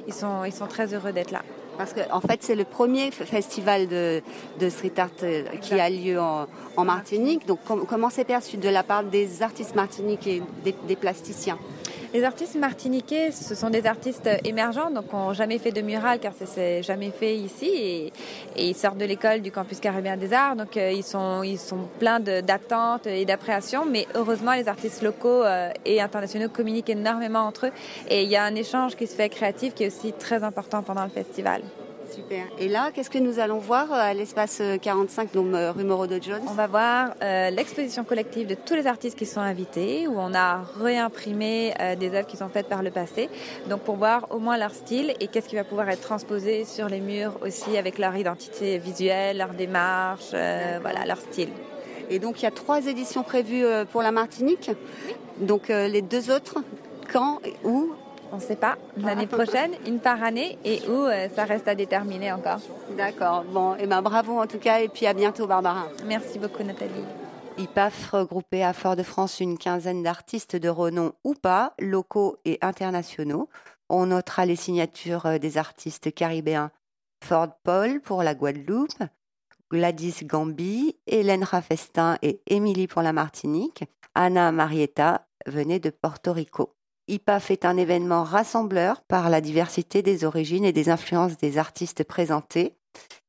[0.06, 1.42] ils, sont, ils sont très heureux d'être là.
[1.76, 4.22] Parce qu'en en fait, c'est le premier festival de,
[4.68, 6.46] street art euh, qui a lieu en,
[6.84, 7.46] Martinique.
[7.46, 11.58] Donc, comment c'est perçu de la part des artistes martiniquais, des, des plasticiens?
[12.14, 16.33] Les artistes martiniquais, ce sont des artistes émergents, donc n'ont jamais fait de mural car
[16.33, 17.66] ça s'est jamais fait ici.
[17.66, 18.12] Et,
[18.57, 21.88] ils sortent de l'école du campus caribéen des arts, donc euh, ils sont ils sont
[21.98, 27.66] pleins d'attentes et d'appréhension, mais heureusement les artistes locaux euh, et internationaux communiquent énormément entre
[27.66, 27.72] eux.
[28.09, 30.85] Et il y a un échange qui se fait créatif qui est aussi très important
[30.85, 31.62] pendant le festival.
[32.14, 32.46] Super.
[32.61, 36.07] Et là, qu'est-ce que nous allons voir euh, à l'espace 45, donc euh, rue Moreau
[36.07, 36.42] de Jones?
[36.48, 40.33] On va voir euh, l'exposition collective de tous les artistes qui sont invités, où on
[40.33, 43.29] a réimprimé des œuvres qui sont faites par le passé,
[43.68, 46.88] donc pour voir au moins leur style et qu'est-ce qui va pouvoir être transposé sur
[46.88, 51.48] les murs aussi avec leur identité visuelle, leur démarche, voilà, leur style.
[52.11, 54.70] Et donc il y a trois éditions prévues pour la Martinique.
[55.40, 56.59] Donc les deux autres,
[57.12, 57.92] quand, où
[58.35, 58.77] on ne sait pas.
[58.97, 62.59] L'année prochaine, une par année et où euh, ça reste à déterminer encore.
[62.97, 63.44] D'accord.
[63.44, 65.87] Bon, et eh ben bravo en tout cas et puis à bientôt Barbara.
[66.05, 67.05] Merci beaucoup Nathalie.
[67.57, 73.49] IPAF regroupait à Fort-de-France une quinzaine d'artistes de renom ou pas, locaux et internationaux.
[73.88, 76.73] On notera les signatures euh, des artistes caribéens
[77.23, 79.03] Ford Paul pour la Guadeloupe,
[79.70, 83.85] Gladys Gambi, Hélène Raffestin et Émilie pour la Martinique.
[84.14, 86.73] Anna Marietta venait de Porto Rico.
[87.06, 92.02] IPAF est un événement rassembleur par la diversité des origines et des influences des artistes
[92.02, 92.74] présentés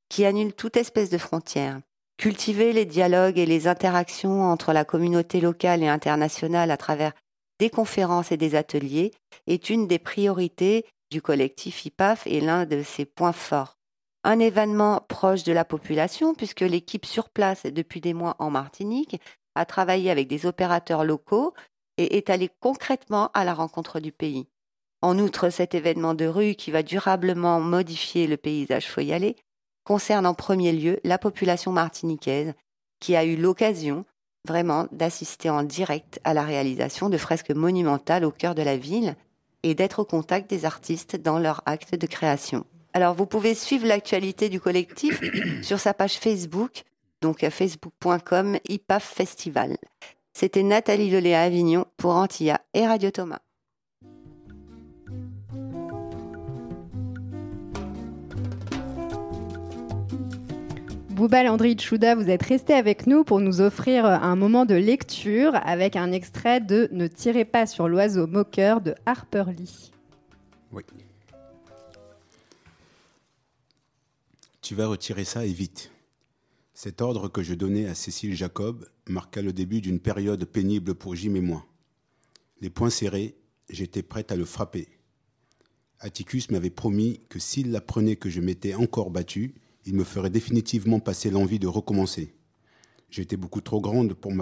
[0.08, 1.82] qui annule toute espèce de frontière.
[2.18, 7.12] Cultiver les dialogues et les interactions entre la communauté locale et internationale à travers
[7.60, 9.12] des conférences et des ateliers
[9.48, 13.78] est une des priorités du collectif IPAF et l'un de ses points forts.
[14.24, 19.20] Un événement proche de la population puisque l'équipe sur place depuis des mois en Martinique
[19.56, 21.54] a travaillé avec des opérateurs locaux
[21.98, 24.48] et est allé concrètement à la rencontre du pays.
[25.02, 29.36] En outre, cet événement de rue qui va durablement modifier le paysage foyalais
[29.84, 32.54] concerne en premier lieu la population martiniquaise
[33.00, 34.06] qui a eu l'occasion
[34.48, 39.16] vraiment d'assister en direct à la réalisation de fresques monumentales au cœur de la ville
[39.64, 42.66] et d'être au contact des artistes dans leur acte de création.
[42.94, 45.22] Alors vous pouvez suivre l'actualité du collectif
[45.62, 46.84] sur sa page Facebook,
[47.22, 49.78] donc facebook.com IPAF Festival.
[50.38, 53.40] C'était Nathalie Lelay à Avignon pour Antilla et Radio Thomas.
[61.12, 65.54] Bouba Landry Chouda, vous êtes resté avec nous pour nous offrir un moment de lecture
[65.64, 69.94] avec un extrait de Ne tirez pas sur l'oiseau moqueur de Harper Lee.
[70.74, 70.84] Oui.
[74.62, 75.92] Tu vas retirer ça et vite.
[76.74, 81.16] Cet ordre que je donnais à Cécile Jacob marqua le début d'une période pénible pour
[81.16, 81.66] Jim et moi.
[82.62, 83.36] Les poings serrés,
[83.70, 84.88] j'étais prête à le frapper.
[86.00, 91.00] Atticus m'avait promis que s'il apprenait que je m'étais encore battue, il me ferait définitivement
[91.00, 92.34] passer l'envie de recommencer.
[93.10, 94.34] J'étais beaucoup trop grande pour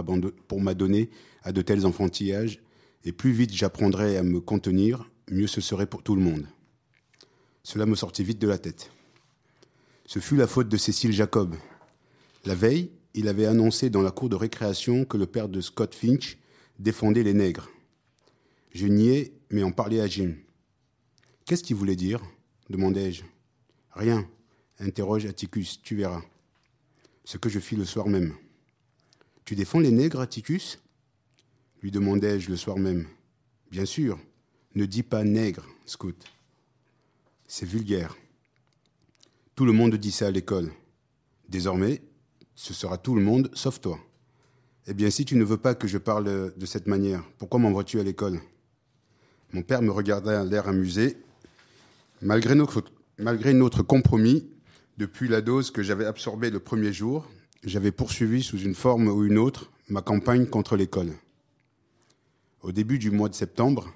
[0.62, 1.10] m'adonner
[1.44, 2.62] à de tels enfantillages,
[3.04, 6.48] et plus vite j'apprendrais à me contenir, mieux ce serait pour tout le monde.
[7.64, 8.92] Cela me sortit vite de la tête.
[10.06, 11.56] Ce fut la faute de Cécile Jacob.
[12.46, 15.94] La veille, il avait annoncé dans la cour de récréation que le père de Scott
[15.94, 16.38] Finch
[16.80, 17.70] défendait les nègres.
[18.72, 20.34] Je niais, mais en parlais à Jim.
[21.46, 22.22] Qu'est-ce qu'il voulait dire?
[22.70, 23.24] demandai-je.
[23.92, 24.28] Rien,
[24.80, 26.24] interroge Atticus, tu verras.
[27.24, 28.34] Ce que je fis le soir même.
[29.46, 30.80] Tu défends les nègres, Atticus?
[31.82, 33.06] lui demandai-je le soir même.
[33.70, 34.18] Bien sûr,
[34.74, 36.24] ne dis pas nègre, Scout.
[37.46, 38.16] C'est vulgaire.
[39.54, 40.72] Tout le monde dit ça à l'école.
[41.50, 42.02] Désormais,
[42.56, 44.00] ce sera tout le monde sauf toi.
[44.88, 48.00] Eh bien, si tu ne veux pas que je parle de cette manière, pourquoi m'envoies-tu
[48.00, 48.40] à l'école?
[49.54, 51.18] Mon père me regarda à l'air amusé.
[52.22, 52.84] Malgré notre,
[53.18, 54.50] malgré notre compromis,
[54.98, 57.28] depuis la dose que j'avais absorbée le premier jour,
[57.64, 61.14] j'avais poursuivi sous une forme ou une autre ma campagne contre l'école.
[62.62, 63.94] Au début du mois de septembre,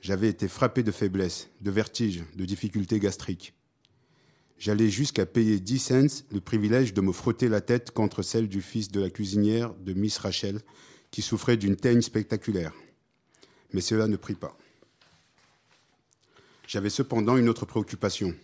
[0.00, 3.54] j'avais été frappé de faiblesse, de vertige, de difficultés gastriques.
[4.58, 8.60] J'allais jusqu'à payer 10 cents le privilège de me frotter la tête contre celle du
[8.60, 10.60] fils de la cuisinière de Miss Rachel,
[11.10, 12.72] qui souffrait d'une teigne spectaculaire.
[13.72, 14.56] Mais cela ne prit pas.
[16.66, 18.34] J'avais cependant une autre préoccupation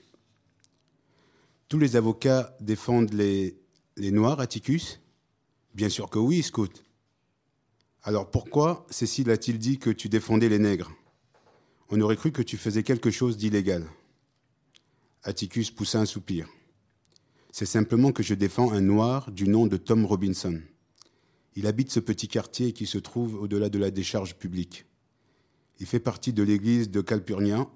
[1.75, 3.59] tous les avocats défendent les,
[3.97, 5.01] les Noirs, Atticus?
[5.75, 6.85] Bien sûr que oui, Scout.
[8.05, 10.93] Alors pourquoi Cécile a-t-il dit que tu défendais les nègres?
[11.91, 13.87] On aurait cru que tu faisais quelque chose d'illégal.
[15.27, 16.47] Atticus poussa un soupir.
[17.51, 20.61] C'est simplement que je défends un noir du nom de Tom Robinson.
[21.57, 24.85] Il habite ce petit quartier qui se trouve au-delà de la décharge publique.
[25.81, 27.67] Il fait partie de l'église de Calpurnia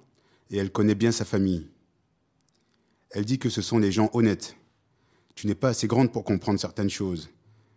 [0.51, 1.71] et elle connaît bien sa famille.
[3.11, 4.55] Elle dit que ce sont les gens honnêtes.
[5.35, 7.31] Tu n'es pas assez grande pour comprendre certaines choses,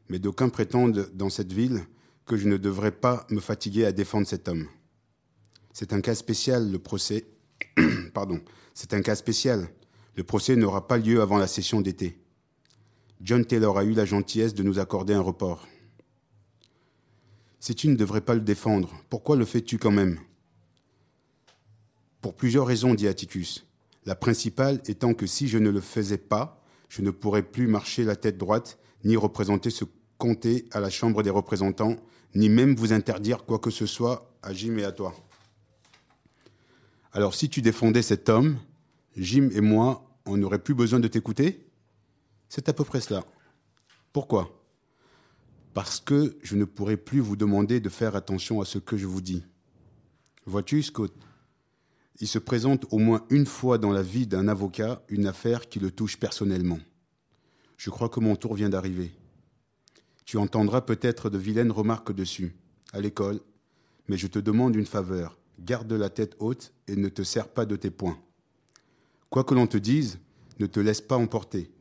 [0.10, 1.86] mais d'aucuns prétendent dans cette ville
[2.26, 4.68] que je ne devrais pas me fatiguer à défendre cet homme.
[5.72, 7.26] C'est un cas spécial, le procès.
[8.14, 8.42] Pardon,
[8.74, 9.70] c'est un cas spécial.
[10.16, 12.20] Le procès n'aura pas lieu avant la session d'été.
[13.22, 15.68] John Taylor a eu la gentillesse de nous accorder un report.
[17.60, 20.20] Si tu ne devrais pas le défendre, pourquoi le fais-tu quand même?
[22.20, 23.68] Pour plusieurs raisons, dit Atticus.
[24.06, 28.04] La principale étant que si je ne le faisais pas, je ne pourrais plus marcher
[28.04, 29.86] la tête droite, ni représenter ce
[30.18, 31.96] comté à la Chambre des représentants,
[32.36, 35.14] ni même vous interdire quoi que ce soit à Jim et à toi.
[37.14, 38.58] Alors si tu défendais cet homme,
[39.18, 41.68] Jim et moi, on n'aurait plus besoin de t'écouter?
[42.48, 43.26] C'est à peu près cela.
[44.14, 44.64] Pourquoi?
[45.74, 49.08] Parce que je ne pourrais plus vous demander de faire attention à ce que je
[49.08, 49.44] vous dis.
[50.46, 51.14] Vois-tu, Scott?
[52.20, 55.80] Il se présente au moins une fois dans la vie d'un avocat une affaire qui
[55.80, 56.80] le touche personnellement.
[57.78, 59.12] Je crois que mon tour vient d'arriver.
[60.26, 62.56] Tu entendras peut-être de vilaines remarques dessus,
[62.94, 63.42] à l'école,
[64.08, 65.38] mais je te demande une faveur.
[65.64, 68.20] Garde la tête haute et ne te serre pas de tes poings.
[69.30, 70.20] Quoi que l'on te dise,
[70.60, 71.72] ne te laisse pas emporter.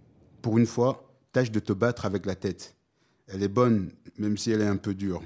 [0.42, 2.76] Pour une fois, tâche de te battre avec la tête.
[3.26, 5.22] Elle est bonne, même si elle est un peu dure.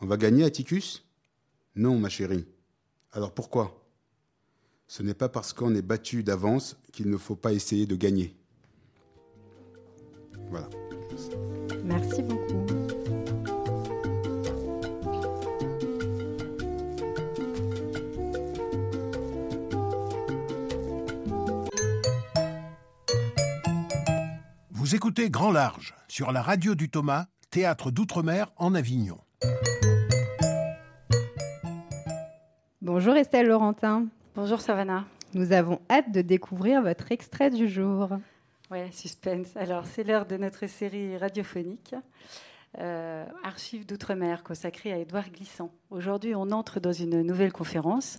[0.00, 1.04] On va gagner, Atticus?
[1.76, 2.46] Non, ma chérie.
[3.12, 3.80] Alors pourquoi?
[4.86, 8.36] Ce n'est pas parce qu'on est battu d'avance qu'il ne faut pas essayer de gagner.
[10.50, 10.68] Voilà.
[11.84, 12.63] Merci beaucoup.
[24.84, 29.16] Vous écoutez Grand Large sur la radio du Thomas, théâtre d'outre-mer en Avignon.
[32.82, 34.08] Bonjour Estelle Laurentin.
[34.34, 35.06] Bonjour Savannah.
[35.32, 38.10] Nous avons hâte de découvrir votre extrait du jour.
[38.70, 39.56] Ouais, suspense.
[39.56, 41.94] Alors, c'est l'heure de notre série radiophonique,
[42.78, 45.70] euh, Archives d'outre-mer, consacrée à Édouard Glissant.
[45.88, 48.18] Aujourd'hui, on entre dans une nouvelle conférence,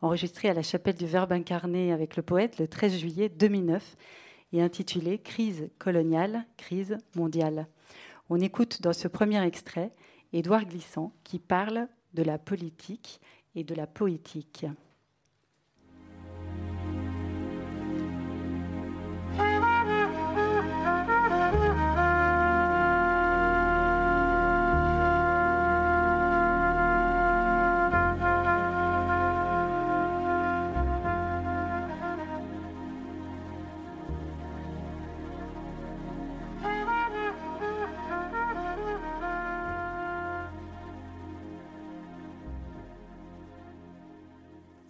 [0.00, 3.96] enregistrée à la chapelle du Verbe incarné avec le poète le 13 juillet 2009,
[4.52, 7.66] et intitulée Crise coloniale, crise mondiale.
[8.28, 9.92] On écoute dans ce premier extrait
[10.32, 13.20] Édouard Glissant qui parle de la politique
[13.54, 14.66] et de la poétique.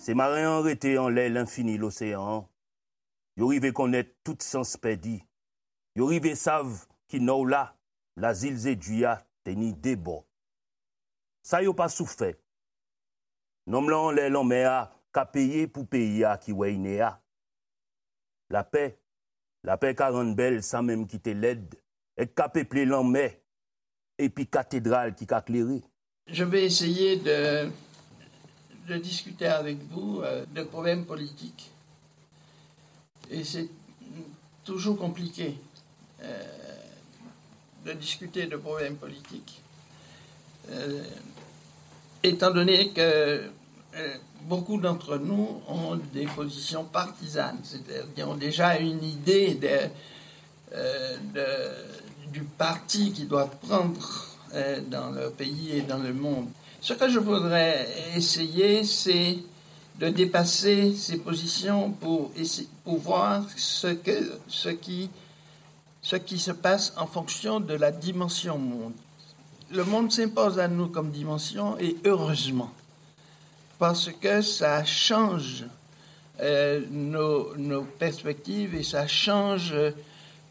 [0.06, 2.48] Ces marins arrêtés en l'air l'infini l'océan.
[3.36, 5.20] Yo rive connaître tout sens perdu.
[5.96, 7.76] Yo rive savent qui n'ont là,
[8.14, 10.24] l'asile éduia teni débo.
[11.42, 12.36] Ça yo pas souffert.
[13.66, 14.54] Nom là en l'air l'homme
[15.12, 16.52] qu'a payé pour payer à qui
[17.00, 17.20] a.
[18.50, 19.00] La paix,
[19.64, 21.74] la paix quarante belle sans même quitter l'aide,
[22.16, 23.18] et peuplé l'homme
[24.18, 25.82] et puis cathédrale qui qu'a clairé.
[26.28, 27.72] Je vais essayer de
[28.86, 31.70] de discuter avec vous euh, de problèmes politiques.
[33.30, 33.68] Et c'est
[34.64, 35.56] toujours compliqué
[36.22, 36.42] euh,
[37.84, 39.60] de discuter de problèmes politiques,
[40.70, 41.04] euh,
[42.22, 43.50] étant donné que
[44.42, 49.58] beaucoup d'entre nous ont des positions partisanes, c'est-à-dire ont déjà une idée
[52.32, 54.36] du parti qu'ils doivent prendre
[54.88, 56.48] dans leur pays et dans le monde.
[56.80, 59.38] Ce que je voudrais essayer, c'est
[59.98, 62.30] de dépasser ces positions pour,
[62.84, 63.88] voir ce,
[64.68, 65.10] qui,
[66.38, 68.92] se passe en fonction de la dimension monde.
[69.70, 72.70] Le monde s'impose à nous comme dimension et heureusement,
[73.78, 75.64] parce que ça change
[76.40, 79.74] euh, nos, perspectives et ça change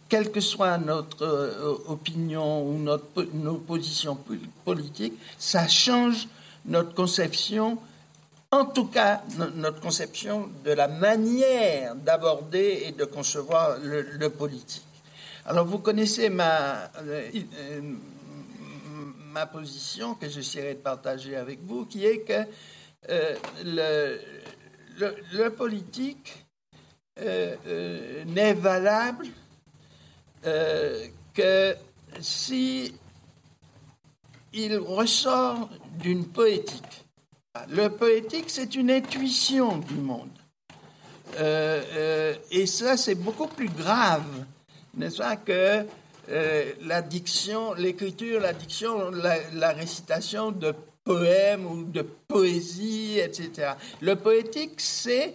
[0.09, 4.17] quelle que soit notre euh, opinion ou notre, nos positions
[4.63, 6.27] politiques, ça change
[6.65, 7.77] notre conception,
[8.51, 9.23] en tout cas
[9.55, 14.83] notre conception de la manière d'aborder et de concevoir le, politique.
[15.45, 17.81] Alors vous connaissez ma, euh, euh,
[19.31, 22.45] ma position que j'essaierai de partager avec vous, qui est que
[23.63, 24.19] le,
[25.31, 26.45] le, politique
[27.17, 29.27] n'est valable
[30.45, 31.75] euh, que
[32.21, 32.93] si
[34.53, 37.05] il ressort d'une poétique.
[37.69, 40.29] Le poétique, c'est une intuition du monde.
[41.38, 44.45] Euh, euh, et ça, c'est beaucoup plus grave,
[44.95, 45.86] n'est-ce pas, que
[47.77, 48.53] l'écriture, la
[49.53, 53.73] la, récitation de poèmes ou de poésie, etc.
[54.01, 55.34] Le poétique, c'est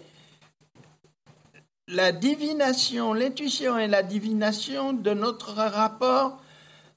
[1.91, 6.41] la divination, l'intuition et la divination de notre rapport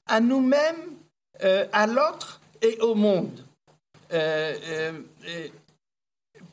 [0.06, 0.92] à nous-mêmes,
[1.42, 3.44] euh, à l'autre et au monde.
[4.12, 4.92] Euh,
[5.26, 5.48] euh,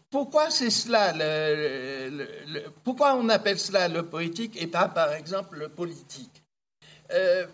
[0.09, 1.13] pourquoi c'est cela
[2.83, 6.29] Pourquoi on appelle cela le poétique et pas, par exemple, le politique?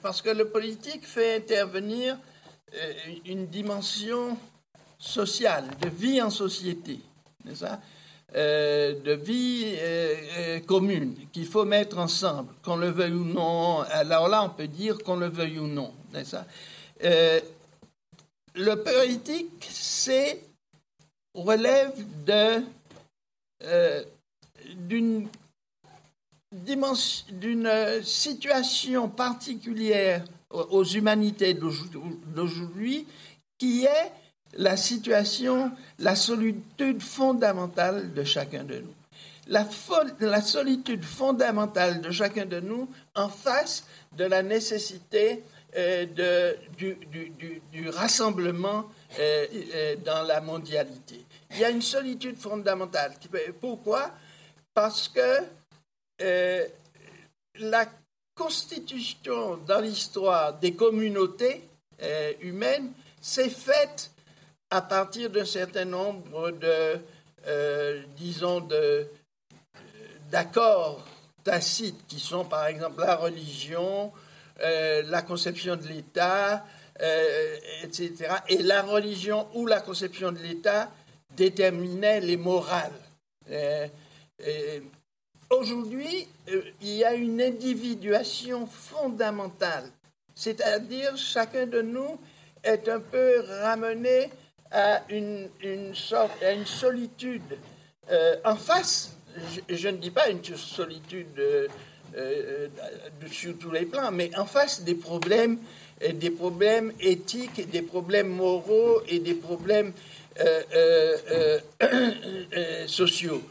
[0.01, 2.17] Parce que le politique fait intervenir
[3.25, 4.37] une dimension
[4.97, 6.99] sociale, de vie en société,
[7.59, 7.79] pas?
[8.35, 13.79] Euh, de vie euh, euh, commune qu'il faut mettre ensemble, qu'on le veuille ou non.
[13.83, 15.93] Alors là, on peut dire qu'on le veuille ou non.
[16.25, 16.45] Ça
[18.59, 20.41] le politique, c'est
[21.35, 21.93] relève
[24.81, 25.29] d'une
[28.03, 33.05] situation particulière aux humanités d'aujourd'hui
[33.59, 34.11] qui est
[34.53, 38.93] la situation, la solitude fondamentale de chacun de nous.
[39.47, 39.65] La,
[40.19, 43.85] la, solitude fondamentale de chacun de nous en face
[44.17, 45.41] de la nécessité
[45.77, 48.85] euh, de, du, du, du, rassemblement
[49.19, 49.45] euh,
[49.75, 51.23] euh, dans la mondialité.
[51.51, 53.13] Il y a une solitude fondamentale.
[53.61, 54.11] Pourquoi?
[54.73, 55.43] Parce que
[57.59, 57.85] la
[58.33, 61.63] constitution dans l'histoire des communautés
[62.41, 62.91] humaines
[63.21, 64.11] s'est faite
[64.69, 66.99] à partir d'un certain nombre de,
[67.47, 68.67] euh, disons,
[70.29, 71.05] d'accords
[71.43, 74.11] tacites qui sont par exemple la religion,
[74.61, 76.65] euh, la conception de l'État,
[77.01, 78.27] euh, etc.
[78.49, 80.91] Et la religion ou la conception de l'État
[81.35, 82.91] déterminait les morales.
[85.49, 86.27] Aujourd'hui,
[86.81, 89.89] il y a une individuation fondamentale,
[90.35, 92.19] c'est-à-dire chacun de nous
[92.63, 94.29] est un peu ramené
[94.71, 95.49] à une,
[95.93, 97.57] sorte, à une solitude
[98.11, 99.13] euh, en face.
[99.69, 101.67] Je, ne dis pas une solitude euh,
[102.17, 102.67] euh,
[103.29, 105.59] sur tous les plans, mais en face des problèmes,
[106.13, 109.93] des problèmes éthiques, des problèmes moraux et des problèmes
[112.87, 113.41] sociaux.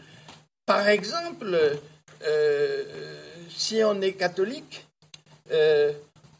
[0.64, 1.78] Par exemple,
[3.50, 4.86] si on est catholique,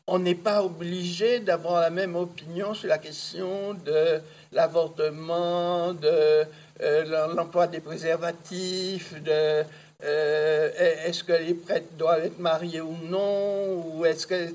[0.07, 4.21] on n'est pas obligé d'avoir la même opinion sur la question de
[4.53, 6.45] l'avortement, de
[6.81, 9.65] euh, l'emploi des préservatifs, de
[10.05, 10.71] euh,
[11.05, 14.55] est-ce que les prêtres doivent être mariés ou non, ou est-ce que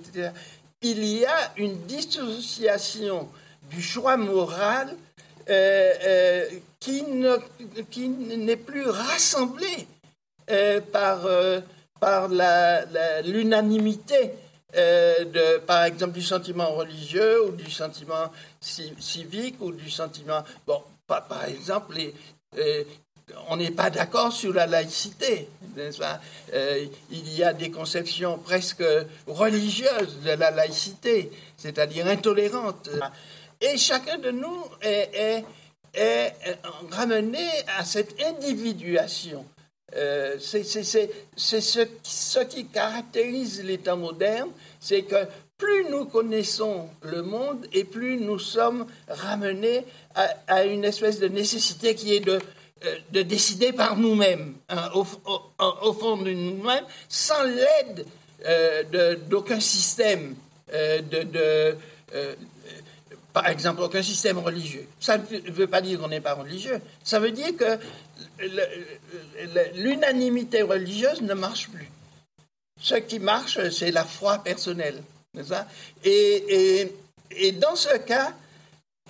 [0.84, 3.28] il y a une dissociation
[3.70, 4.96] du choix moral
[5.50, 6.46] euh,
[6.80, 7.38] qui ne
[7.90, 9.88] qui n'est plus rassemblé
[10.92, 11.28] par
[12.00, 12.30] par
[13.24, 14.32] l'unanimité
[14.74, 20.44] de, par exemple, du sentiment religieux ou du sentiment civique ou du sentiment...
[20.66, 21.98] Bon, par, exemple,
[22.58, 22.84] euh,
[23.50, 28.84] on n'est pas d'accord sur la laïcité, euh, Il y a des conceptions presque
[29.28, 32.90] religieuses de la laïcité, c'est-à-dire intolérantes.
[33.60, 35.44] Et chacun de nous est
[36.92, 37.48] ramené
[37.78, 39.46] à cette individuation.
[39.96, 45.28] Euh, c'est ce, qui caractérise l'État moderne, c'est que
[45.58, 49.86] plus nous connaissons le monde et plus nous sommes ramenés
[50.48, 52.40] à, une espèce de nécessité qui est de,
[52.86, 58.06] euh, de décider par nous-mêmes, hein, au, fond de nous-mêmes, sans l'aide
[58.46, 60.36] euh, d'aucun système,
[63.34, 64.86] par exemple, aucun système religieux.
[65.00, 66.82] Ça ne veut pas dire qu'on n'est pas religieux.
[67.04, 67.78] Ça veut dire que
[69.76, 71.90] l'unanimité religieuse ne marche plus.
[72.80, 75.04] Ce qui marche, c'est la foi personnelle.
[76.04, 76.92] et,
[77.32, 78.34] et, dans ce cas,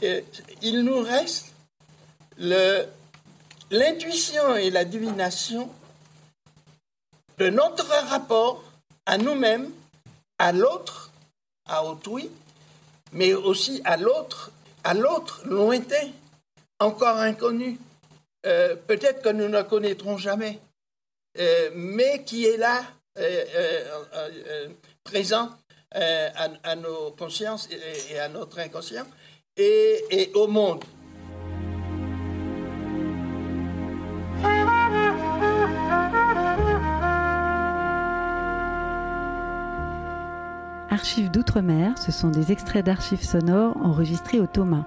[0.04, 0.22] euh,
[0.62, 1.48] il nous reste
[3.70, 5.70] l'intuition et la divination
[7.38, 8.64] de notre rapport
[9.06, 9.72] à nous-mêmes,
[10.38, 11.12] à l'autre,
[11.68, 12.30] à autrui,
[13.14, 14.52] mais aussi à l'autre,
[14.84, 16.12] à l'autre lointain,
[16.80, 17.80] encore inconnu.
[18.46, 20.60] Euh, peut-être que nous ne connaîtrons jamais,
[21.40, 22.84] euh, mais qui est là,
[23.20, 24.68] euh,
[25.04, 25.50] présent
[25.92, 27.70] à, nos consciences
[28.10, 29.06] et, à notre inconscient
[29.58, 30.84] et, et au monde.
[40.90, 44.86] Archives d'outre-mer, ce sont des extraits d'archives sonores enregistrés au Thomas.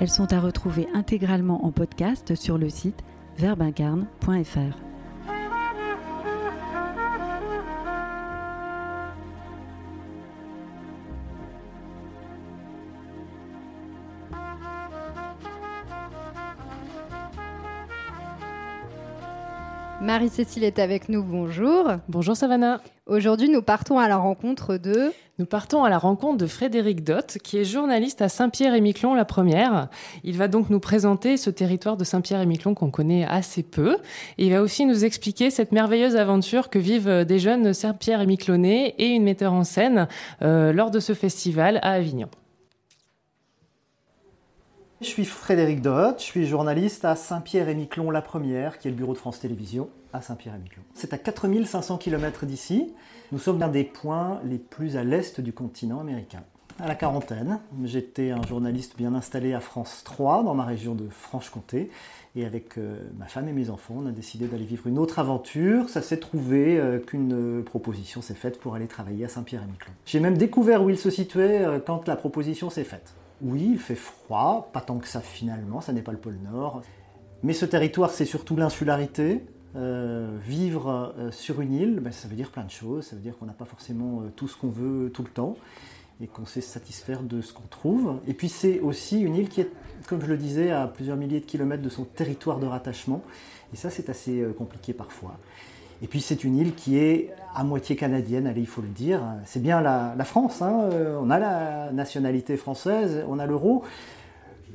[0.00, 3.04] Elles sont à retrouver intégralement en podcast sur le site
[3.36, 4.89] verbincarne.fr.
[20.02, 21.92] Marie-Cécile est avec nous, bonjour.
[22.08, 22.80] Bonjour Savannah.
[23.06, 25.12] Aujourd'hui, nous partons à la rencontre de...
[25.38, 29.88] Nous partons à la rencontre de Frédéric Dott, qui est journaliste à Saint-Pierre-et-Miquelon la première.
[30.24, 33.98] Il va donc nous présenter ce territoire de Saint-Pierre-et-Miquelon qu'on connaît assez peu.
[34.38, 39.08] Et il va aussi nous expliquer cette merveilleuse aventure que vivent des jeunes Saint-Pierre-et-Miquelonnais et
[39.08, 40.08] une metteur en scène
[40.40, 42.30] euh, lors de ce festival à Avignon.
[45.00, 49.14] Je suis Frédéric Dott, je suis journaliste à Saint-Pierre-et-Miquelon La Première, qui est le bureau
[49.14, 50.82] de France Télévisions à Saint-Pierre-et-Miquelon.
[50.92, 52.92] C'est à 4500 km d'ici.
[53.32, 56.42] Nous sommes l'un des points les plus à l'est du continent américain.
[56.78, 61.08] À la quarantaine, j'étais un journaliste bien installé à France 3, dans ma région de
[61.08, 61.90] Franche-Comté.
[62.36, 65.18] Et avec euh, ma femme et mes enfants, on a décidé d'aller vivre une autre
[65.18, 65.88] aventure.
[65.88, 69.92] Ça s'est trouvé euh, qu'une proposition s'est faite pour aller travailler à Saint-Pierre-et-Miquelon.
[70.04, 73.14] J'ai même découvert où il se situait euh, quand la proposition s'est faite.
[73.42, 76.82] Oui, il fait froid, pas tant que ça finalement, ça n'est pas le pôle Nord.
[77.42, 79.44] Mais ce territoire, c'est surtout l'insularité.
[79.76, 83.06] Euh, vivre euh, sur une île, ben, ça veut dire plein de choses.
[83.06, 85.56] Ça veut dire qu'on n'a pas forcément tout ce qu'on veut tout le temps
[86.20, 88.18] et qu'on sait se satisfaire de ce qu'on trouve.
[88.26, 89.70] Et puis c'est aussi une île qui est,
[90.06, 93.22] comme je le disais, à plusieurs milliers de kilomètres de son territoire de rattachement.
[93.72, 95.38] Et ça, c'est assez compliqué parfois.
[96.02, 99.20] Et puis c'est une île qui est à moitié canadienne, allez, il faut le dire.
[99.44, 100.88] C'est bien la, France, hein.
[100.92, 103.82] euh, on a la nationalité française, on a l'euro,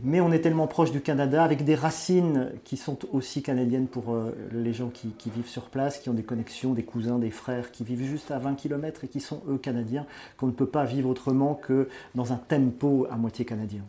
[0.03, 4.13] mais on est tellement proche du Canada avec des racines qui sont aussi canadiennes pour
[4.13, 7.71] euh, les gens qui, vivent sur place, qui ont des connexions, des cousins, des frères,
[7.71, 10.05] qui vivent juste à 20 km et qui sont eux canadiens,
[10.37, 13.81] qu'on ne peut pas vivre autrement que dans un tempo à moitié canadien.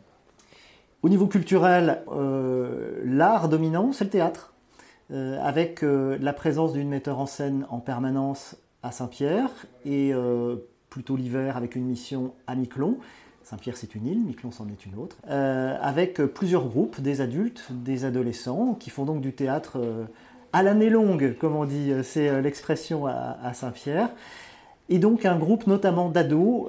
[1.02, 4.52] Au niveau culturel, euh, l'art dominant, c'est le théâtre.
[5.12, 9.50] Euh, avec euh, la présence d'une metteur en scène en permanence à Saint-Pierre
[9.84, 10.56] et euh,
[10.90, 12.98] plutôt l'hiver avec une mission à Miquelon.
[13.44, 15.16] Saint-Pierre, c'est une île, Miquelon, c'en est une autre.
[15.28, 19.78] avec plusieurs groupes, des adultes, des adolescents, qui font donc du théâtre
[20.52, 24.08] à l'année longue, comme on dit, c'est l'expression à, Saint-Pierre.
[24.88, 26.66] Et donc un groupe notamment d'ados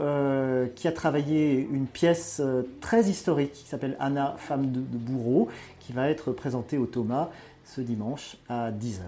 [0.76, 2.42] qui a travaillé une pièce
[2.82, 5.50] très historique qui s'appelle Anna, femme de, de, bourreau,
[5.80, 7.30] qui va être présentée au Thomas
[7.64, 9.02] ce dimanche à 10h.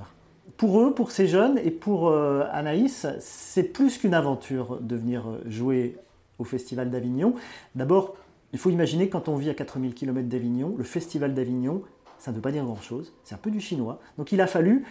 [0.58, 5.24] Pour eux, pour ces jeunes et pour euh, Anaïs, c'est plus qu'une aventure de venir
[5.46, 5.96] jouer
[6.38, 7.36] au Festival d'Avignon.
[7.76, 8.16] D'abord,
[8.52, 11.84] il faut imaginer quand on vit à 4000 km d'Avignon, le Festival d'Avignon,
[12.18, 14.00] ça ne veut pas dire grand-chose, c'est un peu du chinois.
[14.18, 14.86] Donc il a fallu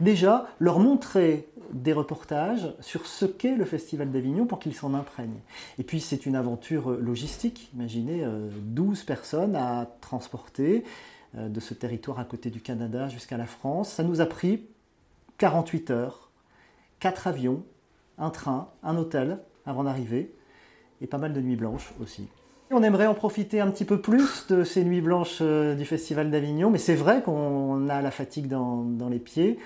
[0.00, 5.40] déjà leur montrer des reportages sur ce qu'est le Festival d'Avignon pour qu'ils s'en imprègnent.
[5.78, 8.26] Et puis c'est une aventure logistique, imaginez
[8.62, 10.84] 12 euh, personnes à transporter,
[11.36, 13.90] euh, de ce territoire à côté du Canada jusqu'à la France.
[13.90, 14.66] Ça nous a pris
[15.38, 16.30] 48 heures,
[17.00, 17.64] 4 avions,
[18.18, 20.34] un train, un hôtel avant d'arriver,
[21.00, 22.28] et pas mal de nuits blanches aussi.
[22.74, 26.30] On aimerait en profiter un petit peu plus de ces nuits blanches euh, du Festival
[26.30, 29.58] d'Avignon, mais c'est vrai qu'on a la fatigue dans, les pieds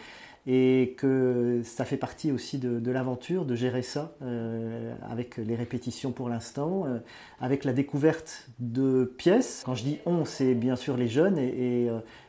[0.49, 6.11] et que ça fait partie aussi de, l'aventure de gérer ça euh, avec les répétitions
[6.11, 6.99] pour l'instant, euh,
[7.41, 9.63] avec la découverte de pièces.
[9.65, 11.89] Quand je dis on, c'est bien sûr les jeunes et,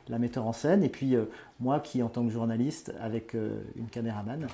[0.10, 1.16] la metteur en scène, et puis
[1.60, 4.48] moi qui en tant que journaliste avec une caméraman,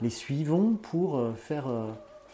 [0.00, 1.68] les suivons pour faire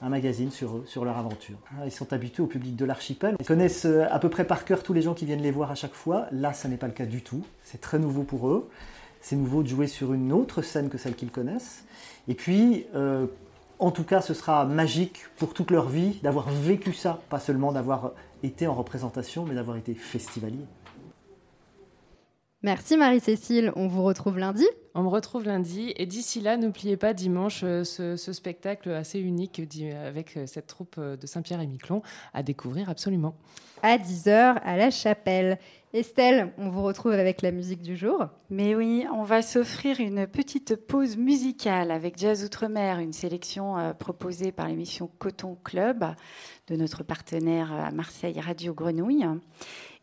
[0.03, 1.57] un magazine sur eux, sur leur aventure.
[1.71, 3.37] Ah, ils sont habitués au public de l'archipel.
[3.39, 5.75] Ils connaissent à peu près par cœur tous les gens qui viennent les voir à
[5.75, 6.27] chaque fois.
[6.33, 7.45] Là, ça n'est pas le cas du tout.
[7.63, 8.69] C'est très nouveau pour eux
[9.23, 11.85] c'est nouveau de jouer sur une autre scène que celle qu'ils connaissent.
[12.29, 13.27] Et puis, euh,
[13.79, 17.73] en tout cas, ce sera magique pour toute leur vie d'avoir vécu ça, pas seulement
[17.73, 20.67] d'avoir été en représentation, mais d'avoir été festivalier.
[22.63, 24.67] Merci Marie-Cécile, on vous retrouve lundi.
[24.95, 29.21] On me retrouve lundi et d'ici là, n'oubliez pas dimanche euh, ce, ce, spectacle assez
[29.21, 29.61] unique
[30.05, 32.03] avec euh, cette troupe de Saint-Pierre et Miquelon
[32.35, 33.35] à découvrir absolument.
[33.83, 35.59] À 10h à la chapelle.
[35.95, 38.29] Estelle, on vous retrouve avec la musique du jour.
[38.49, 43.93] Mais oui, on va s'offrir une petite pause musicale avec Jazz Outre-mer, une sélection euh,
[43.93, 46.05] proposée par l'émission Coton Club
[46.69, 49.27] de notre partenaire à Marseille Radio Grenouille.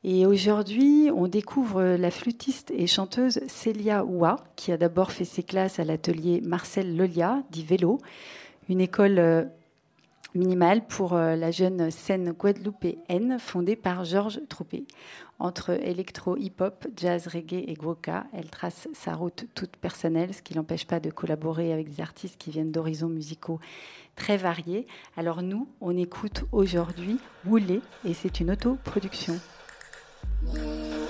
[0.04, 5.44] Et aujourd'hui, on découvre la flûtiste et chanteuse Célia Oua, qui a d'abord fait ses
[5.44, 8.00] classes à l'atelier Marcel Lolia, dit Vélo,
[8.70, 9.44] une école euh,
[10.36, 14.86] minimale pour euh, la jeune scène guadeloupéenne fondée par Georges Troupé.
[15.38, 20.54] Entre électro, hip-hop, jazz, reggae et gwoka, elle trace sa route toute personnelle, ce qui
[20.54, 23.60] l'empêche pas de collaborer avec des artistes qui viennent d'horizons musicaux
[24.16, 24.88] très variés.
[25.18, 29.38] Alors nous, on écoute aujourd'hui Woulé et c'est une autoproduction.
[30.42, 31.09] 你。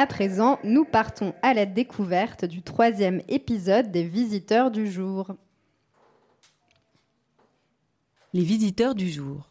[0.00, 5.34] À présent, nous partons à la découverte du troisième épisode des visiteurs du jour.
[8.32, 9.50] Les visiteurs du jour.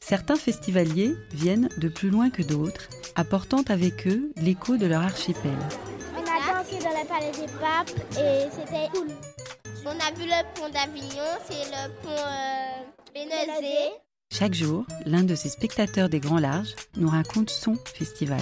[0.00, 5.56] Certains festivaliers viennent de plus loin que d'autres, apportant avec eux l'écho de leur archipel.
[6.16, 9.06] On a dansé dans la palais des papes et c'était cool.
[9.86, 12.60] On a vu le pont d'Avignon, c'est le pont euh.
[14.32, 18.40] Chaque jour, l'un de ces spectateurs des Grands Larges nous raconte son festival.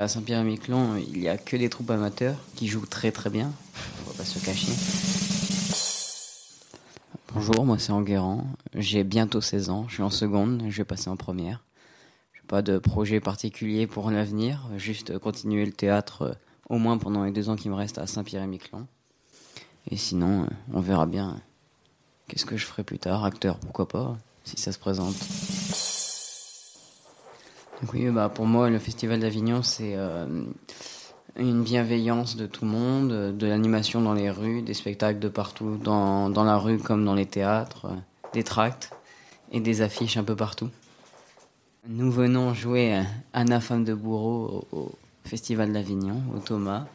[0.00, 3.52] À Saint-Pierre-et-Miquelon, il n'y a que des troupes amateurs qui jouent très très bien,
[4.06, 4.72] va pas se cacher.
[7.34, 11.10] Bonjour, moi c'est Enguerrand, j'ai bientôt 16 ans, je suis en seconde, je vais passer
[11.10, 11.62] en première.
[12.32, 16.32] Je n'ai pas de projet particulier pour l'avenir, juste continuer le théâtre euh,
[16.70, 18.86] au moins pendant les deux ans qui me restent à Saint-Pierre-et-Miquelon.
[19.90, 21.42] Et sinon, euh, on verra bien
[22.26, 25.16] qu'est-ce que je ferai plus tard, acteur, pourquoi pas, si ça se présente.
[27.88, 30.26] Oui, bah pour moi, le Festival d'Avignon, c'est euh,
[31.36, 35.78] une bienveillance de tout le monde, de l'animation dans les rues, des spectacles de partout,
[35.82, 37.94] dans, dans la rue comme dans les théâtres, euh,
[38.34, 38.90] des tracts
[39.50, 40.68] et des affiches un peu partout.
[41.88, 43.02] Nous venons jouer euh,
[43.32, 44.92] Anna Femme de Bourreau au,
[45.24, 46.86] Festival d'Avignon, au Thomas.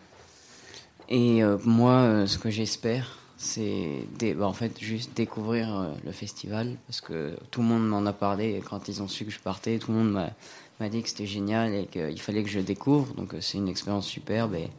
[1.08, 7.38] Et moi, ce que j'espère, c'est bah, en fait juste découvrir le festival parce que
[7.52, 10.00] tout le monde m'en a parlé quand ils ont su que je partais, tout le
[10.00, 10.32] monde m'a
[10.80, 13.14] m'a dit que c'était génial et qu'il fallait que je découvre.
[13.16, 14.56] Donc euh, c'est une expérience superbe.
[14.56, 14.70] Et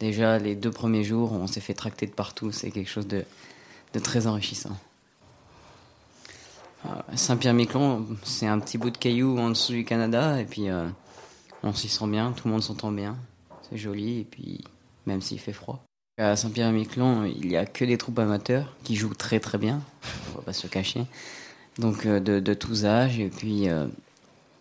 [0.00, 2.52] déjà les deux premiers jours, on s'est fait tracter de partout.
[2.52, 3.24] C'est quelque chose de,
[3.92, 4.76] de très enrichissant.
[6.84, 10.86] Euh, Saint-Pierre-Miquelon, c'est un petit bout de caillou en dessous du Canada et puis euh,
[11.62, 13.16] on s'y sent bien, tout le monde s'entend bien,
[13.68, 14.62] c'est joli et puis
[15.06, 15.82] même s'il fait froid.
[16.18, 19.82] À Saint-Pierre-et-Miquelon, il n'y a que des troupes amateurs qui jouent très très bien,
[20.32, 21.06] on va pas se cacher.
[21.78, 23.68] Donc euh, de, de tous âges et puis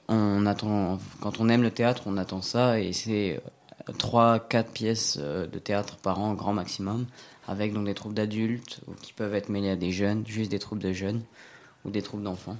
[0.07, 3.41] on attend quand on aime le théâtre, on attend ça et c'est
[3.89, 7.05] euh, trois quatre pièces euh, de théâtre par an grand maximum
[7.47, 10.79] avec donc des troupes d'adultes qui peuvent être mêlées à des jeunes, juste des troupes
[10.79, 11.21] de jeunes
[11.83, 12.57] ou des troupes d'enfants.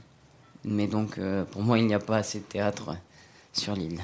[0.64, 2.96] Mais donc euh, pour moi, il n'y a pas assez de théâtre
[3.54, 4.02] sur l'île.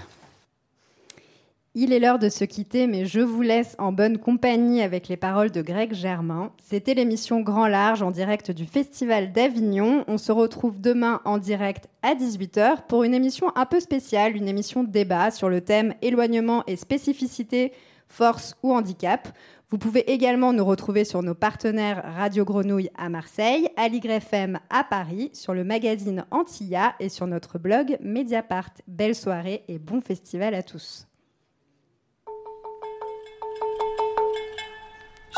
[1.74, 5.16] Il est l'heure de se quitter, mais je vous laisse en bonne compagnie avec les
[5.16, 6.52] paroles de Greg Germain.
[6.62, 10.04] C'était l'émission Grand Large en direct du Festival d'Avignon.
[10.10, 14.50] On se retrouve demain en direct à 18h pour une émission un peu spéciale, une
[14.50, 17.72] émission débat sur le thème éloignement et spécificité,
[18.10, 19.30] force ou handicap.
[19.70, 24.84] Vous pouvez également nous retrouver sur nos partenaires Radio Grenouille à Marseille, Aligre FM à
[24.84, 28.74] Paris, sur le magazine Antilla et sur notre blog Mediapart.
[28.88, 31.08] Belle soirée et bon festival à tous.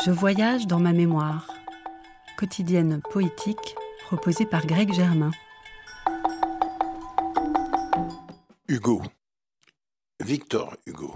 [0.04, 1.48] Je voyage dans ma mémoire.
[2.36, 3.74] Quotidienne poétique
[4.04, 5.30] proposée par Greg Germain.
[8.68, 9.02] Hugo,
[10.20, 11.14] Victor Hugo,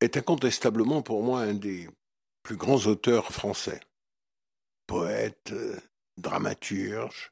[0.00, 1.88] est incontestablement pour moi un des
[2.42, 3.78] plus grands auteurs français.
[4.88, 5.54] Poète,
[6.16, 7.30] dramaturge,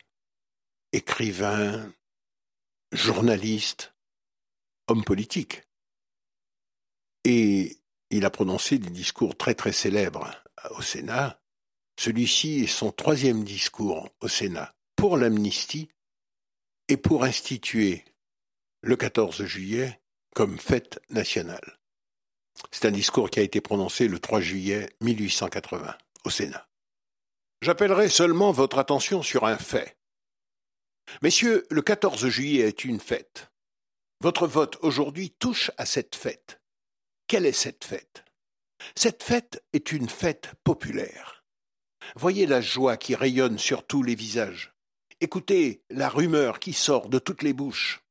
[0.93, 1.93] écrivain,
[2.93, 3.93] journaliste,
[4.87, 5.63] homme politique.
[7.25, 7.80] Et
[8.11, 10.31] il a prononcé des discours très très célèbres
[10.71, 11.41] au Sénat.
[11.99, 15.89] Celui-ci est son troisième discours au Sénat pour l'amnistie
[16.89, 18.05] et pour instituer
[18.83, 20.01] le 14 juillet
[20.35, 21.79] comme fête nationale.
[22.71, 26.69] C'est un discours qui a été prononcé le 3 juillet 1880 au Sénat.
[27.63, 29.97] J'appellerai seulement votre attention sur un fait.
[31.23, 33.51] Messieurs, le 14 juillet est une fête.
[34.21, 36.60] Votre vote aujourd'hui touche à cette fête.
[37.31, 38.25] Quelle est cette fête?
[38.97, 41.45] Cette fête est une fête populaire.
[42.17, 44.75] Voyez la joie qui rayonne sur tous les visages.
[45.21, 48.03] Écoutez la rumeur qui sort de toutes les bouches.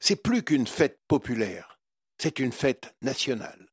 [0.00, 1.78] C'est plus qu'une fête populaire,
[2.18, 3.68] c'est une fête nationale.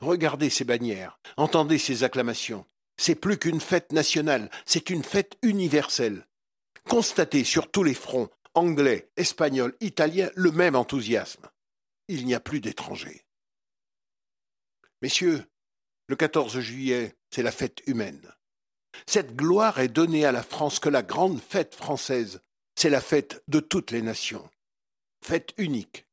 [0.00, 2.66] Regardez ces bannières, entendez ces acclamations.
[2.96, 6.26] C'est plus qu'une fête nationale, c'est une fête universelle.
[6.88, 11.48] Constatez sur tous les fronts, anglais, espagnol, italien, le même enthousiasme.
[12.08, 13.23] Il n'y a plus d'étrangers.
[15.04, 15.44] Messieurs,
[16.06, 18.32] le 14 juillet, c'est la fête humaine.
[19.06, 22.40] Cette gloire est donnée à la France que la grande fête française,
[22.74, 24.48] c'est la fête de toutes les nations.
[25.22, 26.06] Fête unique.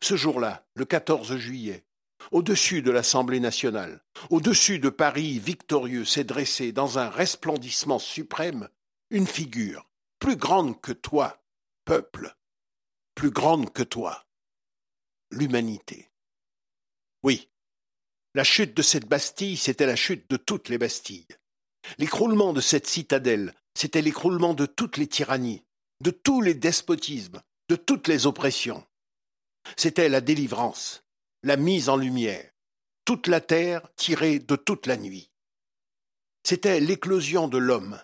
[0.00, 1.84] Ce jour-là, le 14 juillet,
[2.32, 8.70] au-dessus de l'Assemblée nationale, au-dessus de Paris victorieux, s'est dressée dans un resplendissement suprême
[9.10, 9.86] une figure
[10.18, 11.44] plus grande que toi,
[11.84, 12.34] peuple,
[13.14, 14.24] plus grande que toi,
[15.30, 16.08] l'humanité.
[17.22, 17.50] Oui,
[18.34, 21.26] la chute de cette Bastille, c'était la chute de toutes les Bastilles.
[21.98, 25.64] L'écroulement de cette citadelle, c'était l'écroulement de toutes les tyrannies,
[26.00, 28.86] de tous les despotismes, de toutes les oppressions.
[29.76, 31.02] C'était la délivrance,
[31.42, 32.50] la mise en lumière,
[33.04, 35.30] toute la terre tirée de toute la nuit.
[36.44, 38.00] C'était l'éclosion de l'homme.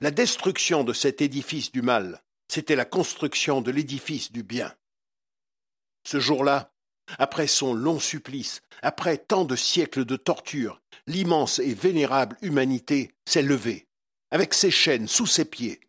[0.00, 4.74] La destruction de cet édifice du mal, c'était la construction de l'édifice du bien.
[6.04, 6.71] Ce jour-là,
[7.18, 13.42] après son long supplice, après tant de siècles de torture, l'immense et vénérable humanité s'est
[13.42, 13.86] levée,
[14.30, 15.80] avec ses chaînes sous ses pieds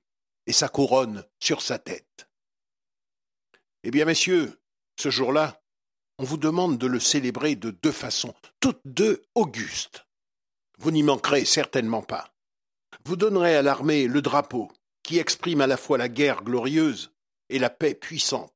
[0.48, 2.28] et sa couronne sur sa tête.
[3.84, 4.60] Eh bien, messieurs,
[5.00, 5.62] ce jour-là,
[6.20, 10.06] on vous demande de le célébrer de deux façons, toutes deux augustes.
[10.78, 12.34] Vous n'y manquerez certainement pas.
[13.06, 14.72] Vous donnerez à l'armée le drapeau,
[15.02, 17.12] qui exprime à la fois la guerre glorieuse
[17.50, 18.54] et la paix puissante.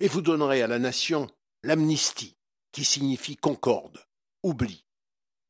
[0.00, 1.28] Et vous donnerez à la nation
[1.62, 2.36] l'amnistie,
[2.72, 4.04] qui signifie concorde,
[4.42, 4.86] oubli,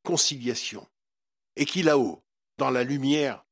[0.02, 0.86] conciliation,
[1.56, 2.24] et qui là-haut,
[2.58, 3.44] dans la lumière,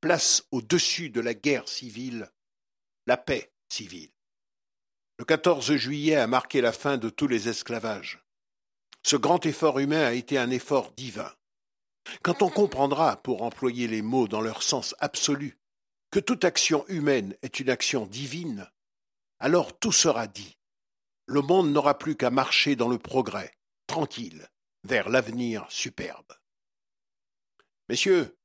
[0.00, 2.30] place au-dessus de la guerre civile
[3.06, 4.10] la paix civile.
[5.18, 8.22] Le 14 juillet a marqué la fin de tous les esclavages.
[9.02, 11.32] Ce grand effort humain a été un effort divin.
[12.22, 15.58] Quand on comprendra, pour employer les mots dans leur sens absolu,
[16.10, 18.68] que toute action humaine est une action divine,
[19.38, 20.58] alors tout sera dit.
[21.26, 23.52] Le monde n'aura plus qu'à marcher dans le progrès,
[23.86, 24.48] tranquille,
[24.84, 26.32] vers l'avenir superbe.
[27.88, 28.36] Messieurs,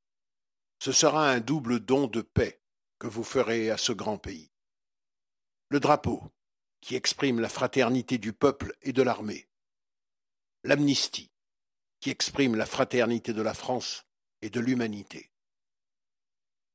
[0.79, 2.61] ce sera un double don de paix
[2.97, 4.51] que vous ferez à ce grand pays.
[5.69, 6.23] Le drapeau,
[6.81, 9.47] qui exprime la fraternité du peuple et de l'armée.
[10.63, 11.31] L'amnistie,
[11.99, 14.05] qui exprime la fraternité de la France
[14.41, 15.31] et de l'humanité.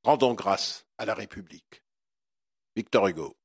[0.04, 1.82] Rendons grâce à la République.
[2.76, 3.36] Victor Hugo.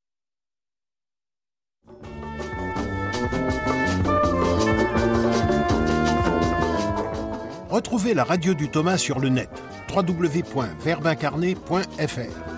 [7.69, 9.49] Retrouvez la radio du Thomas sur le net
[9.93, 12.50] www.verbincarné.fr.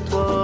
[0.00, 0.37] pétrole.